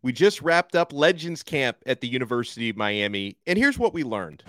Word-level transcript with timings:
We 0.00 0.12
just 0.12 0.40
wrapped 0.42 0.76
up 0.76 0.92
Legends 0.92 1.42
Camp 1.42 1.78
at 1.84 2.00
the 2.00 2.06
University 2.06 2.70
of 2.70 2.76
Miami, 2.76 3.36
and 3.48 3.58
here's 3.58 3.80
what 3.80 3.92
we 3.92 4.04
learned. 4.04 4.44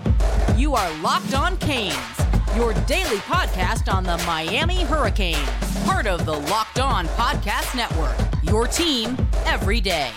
You 0.56 0.76
are 0.76 0.94
Locked 1.02 1.34
On 1.34 1.58
Canes, 1.58 1.96
your 2.56 2.74
daily 2.86 3.18
podcast 3.18 3.92
on 3.92 4.04
the 4.04 4.18
Miami 4.28 4.84
Hurricanes, 4.84 5.50
part 5.86 6.06
of 6.06 6.24
the 6.28 6.34
Locked 6.34 6.80
On 6.80 7.08
Podcast 7.08 7.76
Network, 7.76 8.16
your 8.44 8.68
team 8.68 9.18
every 9.46 9.82
day. 9.82 10.12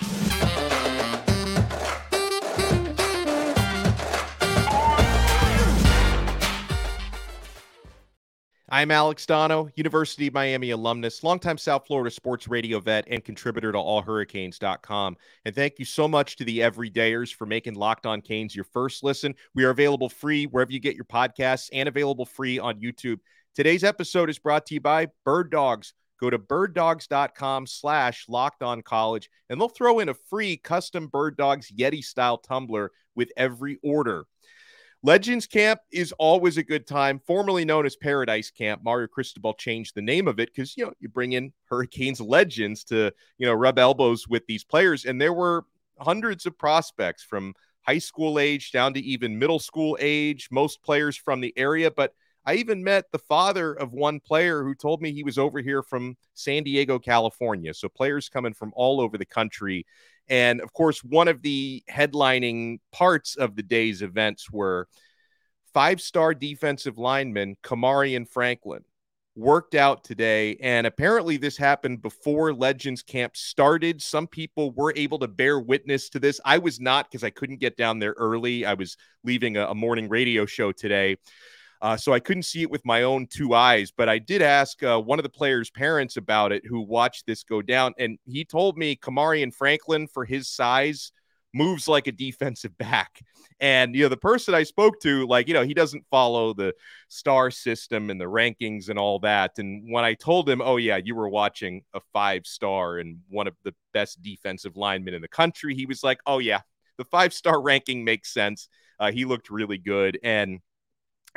I'm 8.73 8.91
Alex 8.91 9.27
Donno, 9.27 9.69
University 9.75 10.29
of 10.29 10.33
Miami 10.33 10.71
alumnus, 10.71 11.23
longtime 11.23 11.59
South 11.59 11.87
Florida 11.87 12.11
sports 12.11 12.49
radio 12.49 12.81
vet, 12.81 13.07
and 13.07 13.23
contributor 13.23 13.71
to 13.71 13.77
allhurricanes.com. 13.77 15.19
And 15.45 15.55
thank 15.55 15.79
you 15.79 15.85
so 15.85 16.09
much 16.09 16.37
to 16.37 16.45
the 16.47 16.61
everydayers 16.61 17.35
for 17.35 17.45
making 17.45 17.75
Locked 17.75 18.07
On 18.07 18.23
Canes 18.23 18.57
your 18.57 18.65
first 18.65 19.05
listen. 19.05 19.35
We 19.55 19.65
are 19.65 19.71
available 19.71 20.09
free 20.09 20.47
wherever 20.47 20.73
you 20.73 20.81
get 20.81 20.95
your 20.97 21.05
podcasts 21.05 21.69
and 21.71 21.87
available 21.87 22.25
free 22.25 22.59
on 22.59 22.81
YouTube. 22.81 23.19
Today's 23.55 23.85
episode 23.85 24.31
is 24.31 24.39
brought 24.39 24.65
to 24.69 24.75
you 24.75 24.81
by 24.81 25.09
Bird 25.27 25.51
Dogs. 25.51 25.93
Go 26.19 26.31
to 26.31 26.39
birddogs.com 26.39 27.67
slash 27.67 28.25
locked 28.27 28.63
on 28.63 28.81
college, 28.81 29.29
and 29.51 29.61
they'll 29.61 29.69
throw 29.69 29.99
in 29.99 30.09
a 30.09 30.15
free 30.31 30.57
custom 30.57 31.09
Bird 31.09 31.37
Dogs 31.37 31.71
Yeti 31.71 32.03
style 32.03 32.39
tumbler 32.39 32.91
with 33.15 33.33
every 33.37 33.79
order. 33.83 34.25
Legends 35.05 35.49
Camp 35.49 35.81
is 35.91 36.13
always 36.13 36.59
a 36.59 36.63
good 36.63 36.87
time, 36.87 37.21
formerly 37.27 37.65
known 37.65 37.85
as 37.85 37.97
Paradise 37.97 38.53
Camp. 38.53 38.83
Mario 38.85 39.09
Cristobal 39.09 39.55
changed 39.55 39.97
the 39.97 40.03
name 40.03 40.29
of 40.29 40.39
it 40.39 40.51
because 40.55 40.77
you 40.77 40.85
know 40.85 40.93
you 41.01 41.09
bring 41.09 41.33
in 41.33 41.53
Hurricanes 41.65 42.21
legends 42.21 42.85
to 42.85 43.13
you 43.37 43.47
know 43.47 43.53
rub 43.53 43.81
elbows 43.81 44.29
with 44.29 44.47
these 44.47 44.63
players, 44.63 45.05
and 45.05 45.21
there 45.21 45.33
were 45.33 45.65
hundreds 45.99 46.47
of 46.47 46.57
prospects 46.57 47.25
from 47.25 47.53
high 47.81 47.99
school 47.99 48.39
age 48.39 48.71
down 48.71 48.95
to 48.95 49.01
even 49.01 49.39
middle 49.39 49.59
school 49.59 49.99
age. 50.01 50.49
Most 50.53 50.83
players 50.85 51.17
from 51.17 51.41
the 51.41 51.53
area, 51.57 51.91
but 51.91 52.15
I 52.45 52.55
even 52.55 52.85
met 52.85 53.11
the 53.11 53.19
father 53.19 53.73
of 53.75 53.93
one 53.93 54.21
player 54.21 54.63
who 54.63 54.75
told 54.75 55.03
me 55.03 55.13
he 55.13 55.25
was 55.25 55.39
over 55.39 55.61
here 55.61 55.83
from 55.83 56.17
San 56.35 56.63
Diego, 56.63 57.01
California. 57.01 57.75
So 57.75 57.89
players 57.89 58.29
coming 58.29 58.55
from 58.55 58.73
all 58.77 59.01
over 59.01 59.19
the 59.19 59.25
country 59.25 59.85
and 60.29 60.61
of 60.61 60.73
course, 60.73 61.03
one 61.03 61.29
of 61.29 61.43
the 61.43 61.83
headlining 61.91 62.79
parts 62.93 63.37
of 63.37 63.57
the 63.57 63.63
day's 63.63 64.03
events 64.03 64.51
were 64.51 64.89
five 65.73 66.01
star 66.01 66.35
defensive 66.35 66.99
lineman 66.99 67.57
Kamarion 67.63 68.29
Franklin 68.29 68.85
worked 69.35 69.75
out 69.75 70.05
today. 70.05 70.57
And 70.61 70.87
apparently, 70.87 71.37
this 71.37 71.57
happened 71.57 72.03
before 72.03 72.53
Legends 72.53 73.03
Camp 73.03 73.37
started. 73.37 74.03
Some 74.03 74.27
people 74.27 74.73
were 74.73 74.93
able 74.97 75.19
to 75.21 75.29
bear 75.29 75.59
witness 75.59 76.09
to 76.11 76.21
this. 76.21 76.41
I 76.45 76.59
was 76.59 76.81
not 76.81 77.11
because 77.11 77.25
I 77.25 77.31
couldn't 77.31 77.61
get 77.61 77.77
down 77.77 77.99
there 77.99 78.15
early. 78.19 78.65
I 78.65 78.75
was 78.75 78.97
leaving 79.25 79.57
a, 79.57 79.69
a 79.69 79.75
morning 79.75 80.09
radio 80.09 80.47
show 80.47 80.73
today. 80.73 81.17
Uh, 81.83 81.97
so 81.97 82.13
I 82.13 82.21
couldn't 82.21 82.45
see 82.45 82.63
it 82.63 82.71
with 82.71 82.85
my 82.85 83.03
own 83.03 83.27
two 83.27 83.55
eyes, 83.55 83.91
but 83.91 84.09
I 84.09 84.21
did 84.21 84.41
ask 84.41 84.81
uh, 84.85 85.01
one 85.01 85.19
of 85.19 85.25
the 85.25 85.29
players' 85.29 85.69
parents 85.69 86.17
about 86.17 86.53
it 86.53 86.65
who 86.65 86.81
watched 86.81 87.27
this 87.27 87.43
go 87.43 87.61
down. 87.61 87.93
And 87.99 88.21
he 88.25 88.45
told 88.45 88.79
me 88.79 88.95
Kamarion 88.95 89.53
Franklin, 89.53 90.07
for 90.07 90.25
his 90.25 90.49
size, 90.49 91.11
moves 91.53 91.89
like 91.89 92.07
a 92.07 92.13
defensive 92.13 92.79
back. 92.79 93.21
And, 93.59 93.97
you 93.97 94.05
know, 94.05 94.09
the 94.09 94.17
person 94.17 94.55
I 94.55 94.63
spoke 94.63 95.01
to, 95.01 95.27
like, 95.27 95.49
you 95.49 95.55
know, 95.55 95.65
he 95.65 95.75
doesn't 95.75 96.07
follow 96.09 96.55
the 96.55 96.73
star 97.09 97.51
system 97.51 98.11
and 98.11 98.21
the 98.21 98.27
rankings 98.27 98.89
and 98.89 98.99
all 98.99 99.19
that. 99.21 99.59
And 99.59 99.93
when 99.93 100.05
I 100.05 100.15
told 100.15 100.49
him, 100.49 100.63
oh, 100.63 100.77
yeah, 100.77 101.01
you 101.03 101.17
were 101.17 101.29
watching 101.29 101.83
a 101.95 102.01
five 102.13 102.47
star 102.47 102.99
and 102.99 103.19
one 103.29 103.49
of 103.49 103.55
the 103.65 103.75
best 103.93 104.23
defensive 104.23 104.77
linemen 104.77 105.15
in 105.15 105.23
the 105.23 105.27
country, 105.27 105.75
he 105.75 105.87
was 105.87 106.05
like, 106.05 106.21
oh, 106.27 106.39
yeah, 106.39 106.61
the 106.97 107.05
five 107.05 107.33
star 107.33 107.61
ranking 107.71 108.05
makes 108.05 108.33
sense. 108.33 108.69
Uh, 109.01 109.11
he 109.11 109.25
looked 109.25 109.51
really 109.51 109.79
good. 109.79 110.17
And, 110.23 110.61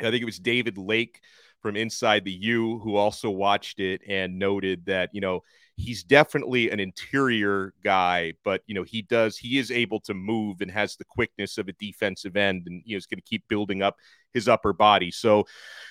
I 0.00 0.10
think 0.10 0.22
it 0.22 0.26
was 0.26 0.38
David 0.38 0.78
Lake 0.78 1.20
from 1.62 1.76
Inside 1.76 2.24
the 2.24 2.32
U 2.32 2.78
who 2.80 2.96
also 2.96 3.30
watched 3.30 3.80
it 3.80 4.02
and 4.06 4.38
noted 4.38 4.86
that, 4.86 5.10
you 5.12 5.20
know, 5.20 5.42
he's 5.76 6.02
definitely 6.02 6.70
an 6.70 6.80
interior 6.80 7.74
guy, 7.84 8.32
but 8.44 8.62
you 8.66 8.74
know, 8.74 8.82
he 8.82 9.02
does 9.02 9.36
he 9.36 9.58
is 9.58 9.70
able 9.70 10.00
to 10.00 10.14
move 10.14 10.60
and 10.60 10.70
has 10.70 10.96
the 10.96 11.04
quickness 11.04 11.58
of 11.58 11.68
a 11.68 11.72
defensive 11.72 12.36
end 12.36 12.62
and 12.66 12.82
you 12.86 12.94
know 12.94 12.98
is 12.98 13.06
going 13.06 13.18
to 13.18 13.28
keep 13.28 13.46
building 13.48 13.82
up 13.82 13.96
his 14.32 14.48
upper 14.48 14.72
body. 14.72 15.10
So 15.10 15.44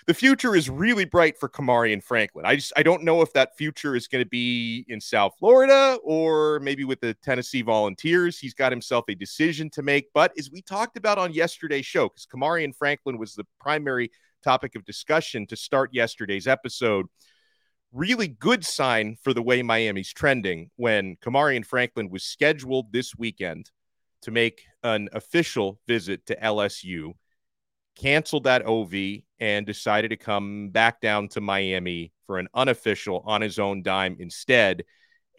the 0.07 0.13
future 0.13 0.56
is 0.56 0.69
really 0.69 1.06
bright 1.06 1.38
for 1.38 1.47
Kamarion 1.47 2.03
Franklin. 2.03 2.45
I 2.45 2.56
just 2.56 2.74
I 2.75 2.84
don't 2.84 3.03
know 3.03 3.22
if 3.22 3.31
that 3.34 3.56
future 3.57 3.95
is 3.95 4.07
going 4.07 4.24
to 4.24 4.29
be 4.29 4.85
in 4.88 5.00
South 5.00 5.34
Florida 5.38 6.00
or 6.03 6.59
maybe 6.62 6.84
with 6.84 7.00
the 7.00 7.13
Tennessee 7.24 7.62
Volunteers. 7.62 8.40
He's 8.40 8.56
got 8.56 8.72
himself 8.72 9.06
a 9.07 9.16
decision 9.16 9.69
to 9.72 9.84
make. 9.84 10.07
But 10.13 10.34
as 10.38 10.50
we 10.50 10.63
talked 10.63 10.97
about 10.97 11.19
on 11.19 11.31
yesterday's 11.31 11.85
show, 11.85 12.09
because 12.09 12.25
Kamarion 12.25 12.75
Franklin 12.75 13.19
was 13.19 13.35
the 13.35 13.45
primary 13.59 14.12
topic 14.44 14.75
of 14.75 14.84
discussion 14.85 15.45
to 15.47 15.56
start 15.56 15.91
yesterday's 15.94 16.47
episode 16.47 17.07
really 17.95 18.28
good 18.28 18.66
sign 18.66 19.16
for 19.23 19.33
the 19.33 19.41
way 19.41 19.63
Miami's 19.63 20.11
trending 20.11 20.69
when 20.75 21.16
Kamarion 21.17 21.66
Franklin 21.66 22.09
was 22.09 22.23
scheduled 22.23 22.91
this 22.91 23.16
weekend 23.16 23.72
to 24.23 24.31
make 24.31 24.66
an 24.83 25.07
official 25.13 25.79
visit 25.88 26.25
to 26.25 26.35
LSU, 26.35 27.13
canceled 27.95 28.44
that 28.44 28.66
OV, 28.66 29.23
and 29.39 29.66
decided 29.66 30.09
to 30.09 30.17
come 30.17 30.69
back 30.69 31.00
down 31.00 31.29
to 31.29 31.41
Miami 31.41 32.11
for 32.28 32.38
an 32.38 32.50
unofficial 32.53 33.23
on 33.25 33.41
his 33.41 33.59
own 33.59 33.81
dime 33.81 34.17
instead 34.19 34.83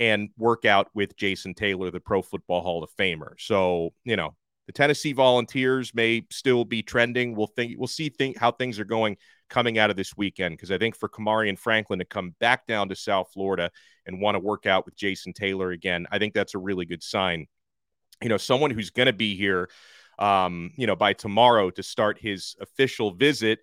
and 0.00 0.30
work 0.38 0.64
out 0.64 0.88
with 0.94 1.16
Jason 1.16 1.52
Taylor, 1.52 1.90
the 1.90 2.00
Pro 2.00 2.22
Football 2.22 2.62
Hall 2.62 2.82
of 2.82 2.90
Famer. 2.98 3.34
So, 3.38 3.90
you 4.04 4.16
know, 4.16 4.34
the 4.66 4.72
Tennessee 4.72 5.12
Volunteers 5.12 5.94
may 5.94 6.26
still 6.30 6.64
be 6.64 6.82
trending. 6.82 7.36
We'll 7.36 7.46
think 7.46 7.78
we'll 7.78 7.86
see 7.86 8.08
think 8.08 8.36
how 8.36 8.50
things 8.50 8.78
are 8.78 8.84
going 8.84 9.16
coming 9.48 9.78
out 9.78 9.90
of 9.90 9.96
this 9.96 10.16
weekend 10.16 10.54
because 10.54 10.72
I 10.72 10.78
think 10.78 10.96
for 10.96 11.08
Kamarion 11.08 11.58
Franklin 11.58 12.00
to 12.00 12.04
come 12.04 12.34
back 12.40 12.66
down 12.66 12.88
to 12.88 12.96
South 12.96 13.30
Florida 13.32 13.70
and 14.06 14.20
want 14.20 14.34
to 14.34 14.40
work 14.40 14.66
out 14.66 14.84
with 14.84 14.96
Jason 14.96 15.32
Taylor 15.32 15.70
again, 15.70 16.06
I 16.10 16.18
think 16.18 16.34
that's 16.34 16.54
a 16.54 16.58
really 16.58 16.84
good 16.84 17.02
sign. 17.02 17.46
You 18.22 18.28
know, 18.28 18.38
someone 18.38 18.70
who's 18.70 18.90
going 18.90 19.06
to 19.06 19.12
be 19.12 19.36
here, 19.36 19.68
um, 20.18 20.72
you 20.76 20.86
know, 20.86 20.96
by 20.96 21.12
tomorrow 21.12 21.70
to 21.70 21.82
start 21.82 22.18
his 22.20 22.56
official 22.60 23.12
visit 23.12 23.60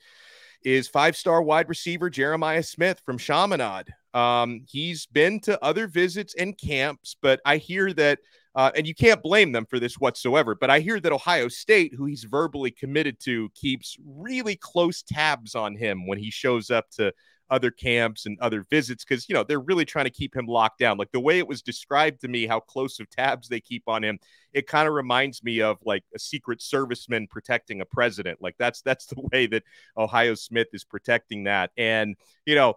is 0.63 0.88
five 0.88 1.18
star 1.18 1.42
wide 1.42 1.68
receiver 1.68 2.09
Jeremiah 2.09 2.63
Smith 2.63 3.02
from 3.06 3.18
Chaminade. 3.18 3.94
Um, 4.13 4.63
he's 4.69 5.06
been 5.08 5.40
to 5.42 5.62
other 5.63 5.88
visits 5.88 6.36
and 6.36 6.58
camps, 6.58 7.18
but 7.22 7.42
I 7.46 7.58
hear 7.58 7.92
that 7.94 8.19
uh, 8.56 8.72
and 8.75 8.88
you 8.88 8.94
can't 8.94 9.22
blame 9.22 9.52
them 9.52 9.66
for 9.66 9.80
this 9.80 9.96
whatsoever. 9.96 10.56
But 10.56 10.69
I 10.69 10.80
hear 10.80 11.00
that 11.00 11.12
Ohio 11.12 11.47
State, 11.47 11.94
who 11.96 12.06
he's 12.06 12.24
verbally 12.24 12.72
committed 12.72 13.19
to, 13.22 13.50
keeps 13.56 13.97
really 14.06 14.56
close 14.56 15.02
tabs 15.02 15.56
on 15.56 15.75
him 15.75 16.08
when 16.08 16.19
he 16.19 16.30
shows 16.30 16.69
up 16.69 16.90
to 16.92 17.13
other 17.50 17.72
camps 17.72 18.25
and 18.25 18.40
other 18.40 18.63
visits 18.69 19.03
because 19.03 19.28
you 19.28 19.36
know 19.36 19.44
they're 19.44 19.59
really 19.59 19.86
trying 19.86 20.06
to 20.06 20.12
keep 20.12 20.36
him 20.36 20.47
locked 20.47 20.80
down 20.80 20.97
like 20.97 21.12
the 21.12 21.19
way 21.19 21.38
it 21.38 21.47
was 21.47 21.62
described 21.62 22.22
to 22.22 22.28
me 22.28 22.47
how 22.47 22.59
close 22.59 23.00
of 23.00 23.09
tabs 23.09 23.47
they 23.47 23.59
keep 23.59 23.84
on 23.86 24.03
him 24.03 24.18
it 24.53 24.66
kind 24.66 24.88
of 24.88 24.94
reminds 24.94 25.44
me 25.44 25.62
of 25.62 25.78
like 25.86 26.03
a 26.16 26.19
secret 26.19 26.59
serviceman 26.59 27.30
protecting 27.30 27.81
a 27.81 27.86
president 27.86 28.42
like 28.42 28.56
that's 28.58 28.81
that's 28.81 29.06
the 29.08 29.22
way 29.31 29.46
that 29.46 29.62
ohio 29.97 30.34
smith 30.34 30.68
is 30.74 30.84
protecting 30.84 31.44
that 31.44 31.69
and 31.78 32.16
you 32.46 32.56
know 32.56 32.74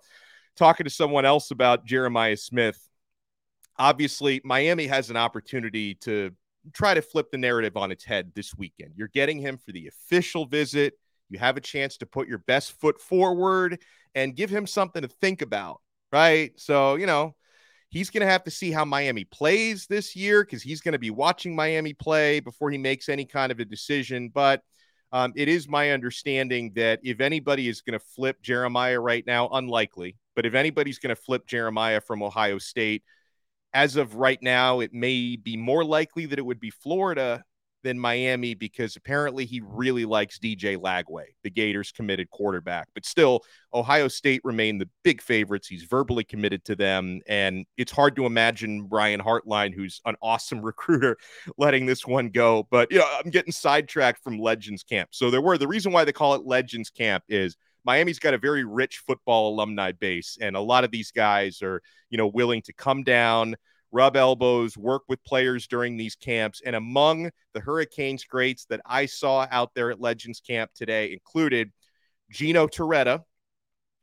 talking 0.57 0.85
to 0.85 0.91
someone 0.91 1.25
else 1.25 1.53
about 1.53 1.87
jeremiah 1.87 2.37
smith 2.37 2.86
obviously 3.79 4.41
Miami 4.45 4.87
has 4.87 5.11
an 5.11 5.17
opportunity 5.17 5.95
to 5.97 6.33
try 6.73 6.95
to 6.95 7.03
flip 7.03 7.31
the 7.31 7.39
narrative 7.39 7.77
on 7.77 7.91
its 7.91 8.05
head 8.05 8.33
this 8.35 8.55
weekend. 8.57 8.93
You're 8.97 9.09
getting 9.09 9.39
him 9.39 9.59
for 9.59 9.73
the 9.73 9.87
official 9.87 10.47
visit. 10.47 10.95
You 11.29 11.39
have 11.39 11.57
a 11.57 11.61
chance 11.61 11.97
to 11.99 12.07
put 12.07 12.29
your 12.29 12.39
best 12.39 12.73
foot 12.73 13.01
forward 13.01 13.81
and 14.15 14.37
give 14.37 14.51
him 14.51 14.67
something 14.67 15.03
to 15.03 15.09
think 15.09 15.43
about, 15.43 15.81
right? 16.13 16.53
So, 16.57 16.97
you 16.97 17.07
know, 17.07 17.35
he's 17.91 18.11
going 18.11 18.27
to 18.27 18.33
have 18.33 18.45
to 18.45 18.51
see 18.51 18.71
how 18.71 18.85
Miami 18.85 19.25
plays 19.25 19.87
this 19.87 20.17
year 20.17 20.45
because 20.45 20.63
he's 20.63 20.81
going 20.81 20.93
to 20.93 20.99
be 20.99 21.11
watching 21.11 21.55
Miami 21.55 21.93
play 21.93 22.41
before 22.41 22.71
he 22.71 22.79
makes 22.79 23.09
any 23.09 23.25
kind 23.25 23.53
of 23.53 23.61
a 23.61 23.65
decision. 23.65 24.31
But 24.33 24.63
um, 25.13 25.33
it 25.37 25.49
is 25.49 25.69
my 25.69 25.91
understanding 25.91 26.73
that 26.75 27.01
if 27.03 27.21
anybody 27.21 27.69
is 27.69 27.81
going 27.81 27.99
to 27.99 28.05
flip 28.05 28.43
Jeremiah 28.43 29.01
right 29.01 29.25
now, 29.27 29.49
unlikely, 29.49 30.17
but 30.35 30.47
if 30.47 30.55
anybody's 30.55 30.99
going 30.99 31.15
to 31.15 31.21
flip 31.21 31.47
Jeremiah 31.47 32.01
from 32.01 32.23
Ohio 32.23 32.59
State, 32.59 33.03
as 33.77 33.97
of 33.97 34.15
right 34.15 34.39
now, 34.41 34.81
it 34.81 34.95
may 34.95 35.37
be 35.37 35.55
more 35.55 35.85
likely 35.85 36.25
that 36.25 36.39
it 36.39 36.47
would 36.47 36.59
be 36.59 36.71
Florida 36.71 37.45
than 37.85 37.99
Miami 37.99 38.55
because 38.55 38.97
apparently 38.97 39.45
he 39.45 39.61
really 39.63 40.07
likes 40.07 40.39
DJ 40.39 40.79
Lagway, 40.79 41.27
the 41.45 41.51
Gators 41.51 41.93
committed 41.93 42.31
quarterback. 42.31 42.89
But 42.95 43.05
still, 43.05 43.45
Ohio 43.75 44.09
State 44.09 44.41
remain 44.45 44.79
the 44.79 44.89
big 45.05 45.21
favorites. 45.21 45.69
He's 45.69 45.83
verbally 45.83 46.25
committed 46.25 46.65
to 46.65 46.75
them. 46.75 47.21
And 47.29 47.67
it's 47.77 47.93
hard 47.93 48.17
to 48.17 48.25
imagine 48.25 48.85
Brian 48.85 49.21
Hartline, 49.21 49.75
who's 49.75 50.01
an 50.07 50.17
awesome 50.23 50.61
recruiter, 50.65 51.19
letting 51.59 51.85
this 51.85 52.07
one 52.07 52.31
go. 52.31 52.67
But 52.71 52.91
yeah, 52.91 53.05
I'm 53.23 53.31
getting 53.31 53.53
sidetracked 53.53 54.25
from 54.25 54.39
Legends 54.39 54.85
Camp. 54.85 55.11
So 55.13 55.31
there 55.31 55.43
were 55.43 55.59
the 55.59 55.69
reason 55.69 55.93
why 55.93 56.07
they 56.07 56.13
call 56.13 56.35
it 56.35 56.47
Legends 56.47 56.89
Camp 56.89 57.25
is 57.29 57.59
Miami's 57.87 58.19
got 58.19 58.35
a 58.35 58.39
very 58.39 58.65
rich 58.65 58.99
football 59.07 59.55
alumni 59.55 59.93
base, 59.93 60.37
and 60.41 60.57
a 60.57 60.61
lot 60.61 60.83
of 60.83 60.91
these 60.91 61.13
guys 61.13 61.63
are, 61.63 61.81
you 62.11 62.19
know, 62.19 62.27
willing 62.27 62.61
to 62.63 62.73
come 62.73 63.05
down, 63.05 63.55
rub 63.93 64.17
elbows, 64.17 64.77
work 64.77 65.03
with 65.09 65.23
players 65.23 65.69
during 65.69 65.97
these 65.97 66.17
camps. 66.17 66.61
And 66.67 66.75
among 66.75 67.31
the 67.55 67.61
Hurricanes 67.61 68.25
greats 68.25 68.65
that 68.67 68.81
I 68.85 69.07
saw 69.07 69.47
out 69.53 69.71
there 69.75 69.93
at 69.93 70.01
Legends 70.01 70.41
Camp 70.41 70.73
today 70.75 71.13
included 71.13 71.71
Gino 72.29 72.67
Torretta, 72.67 73.23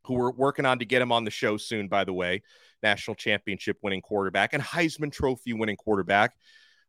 who 0.06 0.14
we're 0.14 0.32
working 0.32 0.66
on 0.66 0.80
to 0.80 0.86
get 0.86 1.02
him 1.02 1.12
on 1.12 1.26
the 1.26 1.32
show 1.32 1.58
soon, 1.58 1.90
by 1.90 2.06
the 2.06 2.14
way, 2.14 2.42
national 2.82 3.16
championship 3.16 3.78
winning 3.82 4.02
quarterback 4.02 4.54
and 4.54 4.64
Heisman 4.64 5.12
Trophy 5.12 5.52
winning 5.52 5.78
quarterback. 5.78 6.34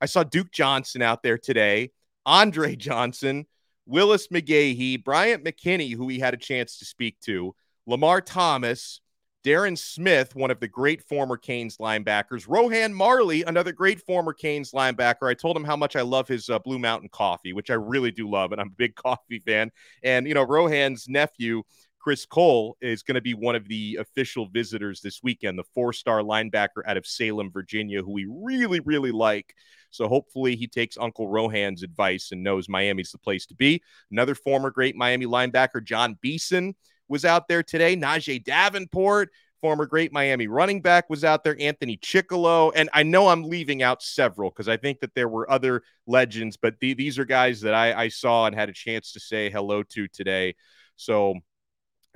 I 0.00 0.06
saw 0.06 0.22
Duke 0.22 0.52
Johnson 0.52 1.02
out 1.02 1.24
there 1.24 1.38
today, 1.38 1.90
Andre 2.24 2.76
Johnson, 2.76 3.46
Willis 3.86 4.28
McGahee, 4.28 5.02
Bryant 5.02 5.44
McKinnie, 5.44 5.94
who 5.94 6.06
we 6.06 6.18
had 6.18 6.34
a 6.34 6.38
chance 6.38 6.78
to 6.78 6.84
speak 6.84 7.20
to, 7.20 7.54
Lamar 7.86 8.20
Thomas, 8.20 9.00
Darrin 9.44 9.76
Smith, 9.76 10.34
one 10.34 10.50
of 10.50 10.58
the 10.58 10.68
great 10.68 11.02
former 11.02 11.36
Canes 11.36 11.76
linebackers, 11.76 12.46
Rohan 12.48 12.94
Marley, 12.94 13.42
another 13.42 13.72
great 13.72 14.00
former 14.00 14.32
Canes 14.32 14.72
linebacker. 14.72 15.28
I 15.28 15.34
told 15.34 15.54
him 15.54 15.64
how 15.64 15.76
much 15.76 15.96
I 15.96 16.00
love 16.00 16.26
his 16.26 16.48
uh, 16.48 16.58
Blue 16.60 16.78
Mountain 16.78 17.10
coffee, 17.10 17.52
which 17.52 17.70
I 17.70 17.74
really 17.74 18.10
do 18.10 18.28
love, 18.28 18.52
and 18.52 18.60
I'm 18.60 18.68
a 18.68 18.78
big 18.78 18.94
coffee 18.96 19.40
fan. 19.40 19.70
And, 20.02 20.26
you 20.26 20.32
know, 20.32 20.44
Rohan's 20.44 21.08
nephew, 21.08 21.62
Chris 22.04 22.26
Cole, 22.26 22.76
is 22.82 23.02
going 23.02 23.14
to 23.14 23.22
be 23.22 23.32
one 23.32 23.56
of 23.56 23.66
the 23.66 23.96
official 23.98 24.46
visitors 24.52 25.00
this 25.00 25.22
weekend, 25.22 25.58
the 25.58 25.64
four 25.74 25.90
star 25.90 26.20
linebacker 26.20 26.82
out 26.86 26.98
of 26.98 27.06
Salem, 27.06 27.50
Virginia, 27.50 28.02
who 28.02 28.12
we 28.12 28.26
really, 28.28 28.80
really 28.80 29.10
like. 29.10 29.54
So 29.88 30.06
hopefully 30.06 30.54
he 30.54 30.66
takes 30.66 30.98
Uncle 30.98 31.28
Rohan's 31.28 31.82
advice 31.82 32.30
and 32.30 32.42
knows 32.42 32.68
Miami's 32.68 33.10
the 33.10 33.16
place 33.16 33.46
to 33.46 33.54
be. 33.54 33.82
Another 34.10 34.34
former 34.34 34.70
great 34.70 34.94
Miami 34.94 35.24
linebacker, 35.24 35.82
Jon 35.82 36.18
Beason 36.20 36.74
was 37.08 37.24
out 37.24 37.48
there 37.48 37.62
today. 37.62 37.96
Najeh 37.96 38.44
Davenport, 38.44 39.30
former 39.62 39.86
great 39.86 40.12
Miami 40.12 40.46
running 40.46 40.82
back, 40.82 41.08
was 41.08 41.24
out 41.24 41.42
there. 41.42 41.56
Anthony 41.58 41.96
Chickillo. 41.96 42.70
And 42.76 42.90
I 42.92 43.02
know 43.02 43.28
I'm 43.28 43.44
leaving 43.44 43.82
out 43.82 44.02
several 44.02 44.50
because 44.50 44.68
I 44.68 44.76
think 44.76 45.00
that 45.00 45.14
there 45.14 45.28
were 45.28 45.50
other 45.50 45.82
legends, 46.06 46.58
but 46.58 46.78
the, 46.80 46.92
these 46.92 47.18
are 47.18 47.24
guys 47.24 47.62
that 47.62 47.72
I, 47.72 47.94
I 47.94 48.08
saw 48.08 48.44
and 48.44 48.54
had 48.54 48.68
a 48.68 48.74
chance 48.74 49.12
to 49.12 49.20
say 49.20 49.48
hello 49.48 49.82
to 49.82 50.06
today. 50.08 50.54
So 50.96 51.40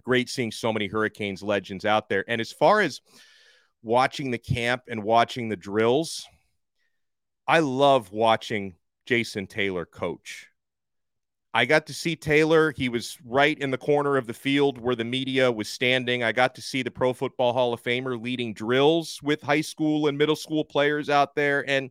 great 0.05 0.29
seeing 0.29 0.53
so 0.53 0.73
many 0.73 0.87
Hurricanes 0.87 1.43
legends 1.43 1.85
out 1.85 2.09
there. 2.09 2.25
And 2.29 2.41
as 2.41 2.53
far 2.53 2.81
as 2.81 3.01
watching 3.83 4.31
the 4.31 4.39
camp 4.39 4.83
and 4.89 5.03
watching 5.03 5.49
the 5.49 5.57
drills, 5.57 6.27
I 7.47 7.61
love 7.61 8.13
watching 8.13 8.75
Jason 9.07 9.47
Taylor 9.47 9.87
coach. 9.87 10.49
I 11.55 11.65
got 11.65 11.87
to 11.87 11.95
see 11.95 12.15
Taylor. 12.15 12.73
He 12.73 12.89
was 12.89 13.17
right 13.25 13.59
in 13.59 13.71
the 13.71 13.79
corner 13.79 14.17
of 14.17 14.27
the 14.27 14.35
field 14.35 14.79
where 14.79 14.95
the 14.95 15.05
media 15.05 15.51
was 15.51 15.69
standing. 15.69 16.23
I 16.23 16.31
got 16.31 16.55
to 16.57 16.63
see 16.63 16.83
the 16.83 16.91
Pro 16.91 17.15
Football 17.15 17.55
Hall 17.55 17.73
of 17.73 17.83
Famer 17.83 18.23
leading 18.23 18.53
drills 18.53 19.19
with 19.23 19.41
high 19.41 19.63
school 19.63 20.09
and 20.09 20.19
middle 20.19 20.37
school 20.37 20.65
players 20.65 21.09
out 21.09 21.35
there. 21.35 21.69
And 21.69 21.91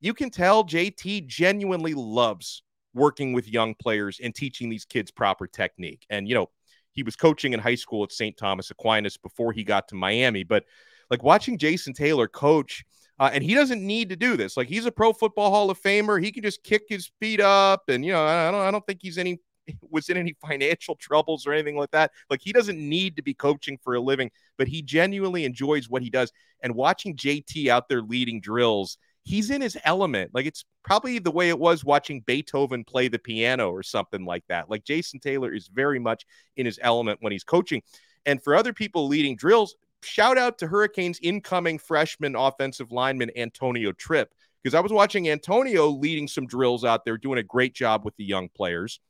you 0.00 0.12
can 0.12 0.30
tell 0.30 0.64
JT 0.64 1.26
genuinely 1.26 1.94
loves 1.94 2.62
working 2.92 3.32
with 3.32 3.48
young 3.48 3.74
players 3.74 4.20
and 4.22 4.34
teaching 4.34 4.68
these 4.68 4.84
kids 4.84 5.10
proper 5.10 5.46
technique. 5.46 6.04
And, 6.10 6.28
you 6.28 6.34
know, 6.34 6.50
he 6.92 7.02
was 7.02 7.16
coaching 7.16 7.52
in 7.52 7.60
high 7.60 7.74
school 7.74 8.04
at 8.04 8.12
St. 8.12 8.36
Thomas 8.36 8.70
Aquinas 8.70 9.16
before 9.16 9.52
he 9.52 9.64
got 9.64 9.88
to 9.88 9.94
Miami. 9.94 10.44
But 10.44 10.64
like 11.10 11.22
watching 11.22 11.58
Jason 11.58 11.92
Taylor 11.92 12.28
coach, 12.28 12.84
uh, 13.18 13.30
and 13.32 13.44
he 13.44 13.54
doesn't 13.54 13.86
need 13.86 14.08
to 14.08 14.16
do 14.16 14.36
this. 14.36 14.56
Like 14.56 14.68
he's 14.68 14.86
a 14.86 14.92
Pro 14.92 15.12
Football 15.12 15.50
Hall 15.50 15.70
of 15.70 15.80
Famer. 15.80 16.22
He 16.22 16.32
can 16.32 16.42
just 16.42 16.62
kick 16.62 16.82
his 16.88 17.10
feet 17.20 17.40
up, 17.40 17.82
and 17.88 18.04
you 18.04 18.12
know, 18.12 18.24
I 18.24 18.50
don't, 18.50 18.60
I 18.60 18.70
don't 18.70 18.86
think 18.86 19.00
he's 19.02 19.18
any 19.18 19.40
was 19.90 20.08
in 20.08 20.16
any 20.16 20.34
financial 20.40 20.94
troubles 21.00 21.46
or 21.46 21.52
anything 21.52 21.76
like 21.76 21.90
that. 21.90 22.12
Like 22.28 22.40
he 22.42 22.52
doesn't 22.52 22.78
need 22.78 23.16
to 23.16 23.22
be 23.22 23.34
coaching 23.34 23.78
for 23.82 23.94
a 23.94 24.00
living, 24.00 24.30
but 24.58 24.68
he 24.68 24.82
genuinely 24.82 25.44
enjoys 25.44 25.88
what 25.88 26.02
he 26.02 26.10
does. 26.10 26.32
And 26.62 26.74
watching 26.74 27.16
JT 27.16 27.68
out 27.68 27.88
there 27.88 28.02
leading 28.02 28.40
drills, 28.40 28.98
he's 29.24 29.50
in 29.50 29.60
his 29.60 29.76
element. 29.84 30.30
Like 30.34 30.46
it's 30.46 30.64
probably 30.82 31.18
the 31.18 31.30
way 31.30 31.48
it 31.48 31.58
was 31.58 31.84
watching 31.84 32.22
Beethoven 32.22 32.84
play 32.84 33.08
the 33.08 33.18
piano 33.18 33.70
or 33.70 33.82
something 33.82 34.24
like 34.24 34.44
that. 34.48 34.70
Like 34.70 34.84
Jason 34.84 35.20
Taylor 35.20 35.52
is 35.52 35.68
very 35.68 35.98
much 35.98 36.24
in 36.56 36.66
his 36.66 36.78
element 36.82 37.18
when 37.20 37.32
he's 37.32 37.44
coaching. 37.44 37.82
And 38.26 38.42
for 38.42 38.54
other 38.54 38.72
people 38.72 39.06
leading 39.06 39.36
drills, 39.36 39.76
shout 40.02 40.38
out 40.38 40.58
to 40.58 40.66
Hurricanes 40.66 41.18
incoming 41.22 41.78
freshman 41.78 42.34
offensive 42.36 42.92
lineman 42.92 43.30
Antonio 43.36 43.92
Tripp 43.92 44.32
because 44.62 44.74
I 44.74 44.80
was 44.80 44.92
watching 44.92 45.28
Antonio 45.28 45.88
leading 45.88 46.28
some 46.28 46.46
drills 46.46 46.84
out 46.84 47.04
there, 47.04 47.16
doing 47.16 47.38
a 47.38 47.42
great 47.42 47.74
job 47.74 48.04
with 48.04 48.16
the 48.16 48.24
young 48.24 48.48
players. 48.48 49.00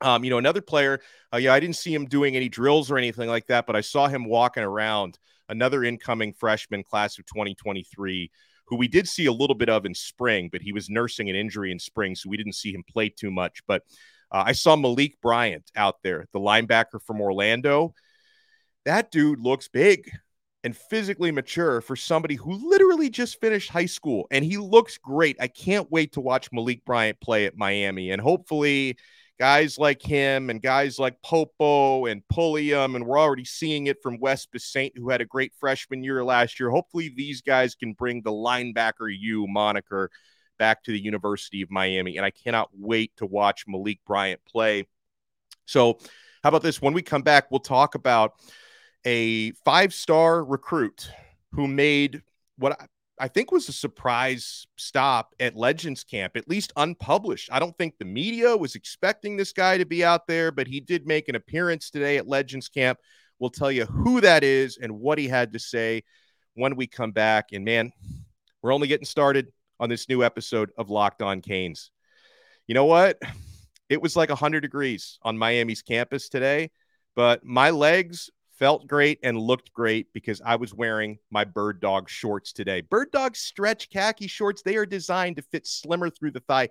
Um, 0.00 0.22
you 0.22 0.30
know, 0.30 0.38
another 0.38 0.60
player, 0.60 1.00
uh, 1.34 1.38
yeah, 1.38 1.52
I 1.52 1.60
didn't 1.60 1.76
see 1.76 1.92
him 1.92 2.06
doing 2.06 2.36
any 2.36 2.48
drills 2.48 2.90
or 2.90 2.98
anything 2.98 3.28
like 3.28 3.46
that, 3.48 3.66
but 3.66 3.74
I 3.74 3.80
saw 3.80 4.06
him 4.06 4.24
walking 4.24 4.62
around. 4.62 5.18
Another 5.50 5.82
incoming 5.82 6.34
freshman 6.34 6.84
class 6.84 7.18
of 7.18 7.24
2023, 7.24 8.30
who 8.68 8.76
we 8.76 8.88
did 8.88 9.08
see 9.08 9.26
a 9.26 9.32
little 9.32 9.56
bit 9.56 9.68
of 9.68 9.86
in 9.86 9.94
spring, 9.94 10.48
but 10.50 10.62
he 10.62 10.72
was 10.72 10.90
nursing 10.90 11.30
an 11.30 11.36
injury 11.36 11.72
in 11.72 11.78
spring, 11.78 12.14
so 12.14 12.28
we 12.28 12.36
didn't 12.36 12.54
see 12.54 12.72
him 12.72 12.84
play 12.88 13.08
too 13.08 13.30
much. 13.30 13.62
But 13.66 13.82
uh, 14.30 14.44
I 14.46 14.52
saw 14.52 14.76
Malik 14.76 15.20
Bryant 15.22 15.70
out 15.74 15.96
there, 16.02 16.26
the 16.32 16.40
linebacker 16.40 17.02
from 17.02 17.20
Orlando 17.20 17.94
that 18.88 19.10
dude 19.10 19.38
looks 19.38 19.68
big 19.68 20.10
and 20.64 20.74
physically 20.74 21.30
mature 21.30 21.82
for 21.82 21.94
somebody 21.94 22.34
who 22.34 22.70
literally 22.70 23.10
just 23.10 23.38
finished 23.38 23.70
high 23.70 23.86
school 23.86 24.26
and 24.30 24.42
he 24.42 24.56
looks 24.56 24.96
great. 24.96 25.36
I 25.38 25.46
can't 25.46 25.90
wait 25.90 26.12
to 26.12 26.22
watch 26.22 26.50
Malik 26.52 26.84
Bryant 26.86 27.20
play 27.20 27.44
at 27.44 27.56
Miami 27.56 28.10
and 28.10 28.20
hopefully 28.20 28.96
guys 29.38 29.78
like 29.78 30.02
him 30.02 30.50
and 30.50 30.60
guys 30.60 30.98
like 30.98 31.20
Popo 31.22 32.06
and 32.06 32.26
Pulliam 32.28 32.96
and 32.96 33.06
we're 33.06 33.18
already 33.18 33.44
seeing 33.44 33.86
it 33.86 34.02
from 34.02 34.18
Wes 34.18 34.46
Saint 34.56 34.96
who 34.96 35.10
had 35.10 35.20
a 35.20 35.26
great 35.26 35.52
freshman 35.58 36.02
year 36.02 36.24
last 36.24 36.58
year. 36.58 36.70
Hopefully 36.70 37.12
these 37.14 37.40
guys 37.40 37.74
can 37.74 37.92
bring 37.92 38.22
the 38.22 38.32
linebacker 38.32 39.14
U 39.16 39.46
moniker 39.46 40.10
back 40.58 40.82
to 40.84 40.90
the 40.90 41.00
University 41.00 41.62
of 41.62 41.70
Miami 41.70 42.16
and 42.16 42.26
I 42.26 42.30
cannot 42.30 42.70
wait 42.72 43.12
to 43.18 43.26
watch 43.26 43.64
Malik 43.68 44.00
Bryant 44.06 44.40
play. 44.44 44.86
So, 45.66 45.98
how 46.42 46.50
about 46.50 46.62
this 46.62 46.82
when 46.82 46.94
we 46.94 47.02
come 47.02 47.22
back 47.22 47.50
we'll 47.50 47.60
talk 47.60 47.94
about 47.94 48.34
a 49.04 49.52
five 49.64 49.94
star 49.94 50.44
recruit 50.44 51.10
who 51.52 51.68
made 51.68 52.22
what 52.56 52.88
I 53.20 53.28
think 53.28 53.50
was 53.50 53.68
a 53.68 53.72
surprise 53.72 54.66
stop 54.76 55.34
at 55.40 55.56
Legends 55.56 56.04
Camp, 56.04 56.36
at 56.36 56.48
least 56.48 56.72
unpublished. 56.76 57.48
I 57.52 57.58
don't 57.58 57.76
think 57.76 57.98
the 57.98 58.04
media 58.04 58.56
was 58.56 58.74
expecting 58.74 59.36
this 59.36 59.52
guy 59.52 59.78
to 59.78 59.84
be 59.84 60.04
out 60.04 60.26
there, 60.26 60.52
but 60.52 60.66
he 60.66 60.80
did 60.80 61.06
make 61.06 61.28
an 61.28 61.34
appearance 61.34 61.90
today 61.90 62.16
at 62.16 62.28
Legends 62.28 62.68
Camp. 62.68 62.98
We'll 63.38 63.50
tell 63.50 63.72
you 63.72 63.86
who 63.86 64.20
that 64.20 64.44
is 64.44 64.78
and 64.80 65.00
what 65.00 65.18
he 65.18 65.28
had 65.28 65.52
to 65.52 65.58
say 65.58 66.04
when 66.54 66.76
we 66.76 66.86
come 66.86 67.12
back. 67.12 67.46
And 67.52 67.64
man, 67.64 67.92
we're 68.62 68.72
only 68.74 68.88
getting 68.88 69.06
started 69.06 69.52
on 69.80 69.88
this 69.88 70.08
new 70.08 70.24
episode 70.24 70.70
of 70.76 70.90
Locked 70.90 71.22
On 71.22 71.40
Canes. 71.40 71.90
You 72.66 72.74
know 72.74 72.86
what? 72.86 73.18
It 73.90 74.02
was 74.02 74.16
like 74.16 74.28
100 74.28 74.60
degrees 74.60 75.18
on 75.22 75.38
Miami's 75.38 75.80
campus 75.80 76.28
today, 76.28 76.70
but 77.16 77.42
my 77.42 77.70
legs 77.70 78.28
felt 78.58 78.86
great 78.86 79.18
and 79.22 79.38
looked 79.38 79.72
great 79.72 80.12
because 80.12 80.42
I 80.44 80.56
was 80.56 80.74
wearing 80.74 81.18
my 81.30 81.44
Bird 81.44 81.80
Dog 81.80 82.08
shorts 82.08 82.52
today. 82.52 82.80
Bird 82.80 83.10
Dog 83.12 83.36
stretch 83.36 83.88
khaki 83.90 84.26
shorts, 84.26 84.62
they 84.62 84.76
are 84.76 84.86
designed 84.86 85.36
to 85.36 85.42
fit 85.42 85.66
slimmer 85.66 86.10
through 86.10 86.32
the 86.32 86.40
thigh 86.40 86.68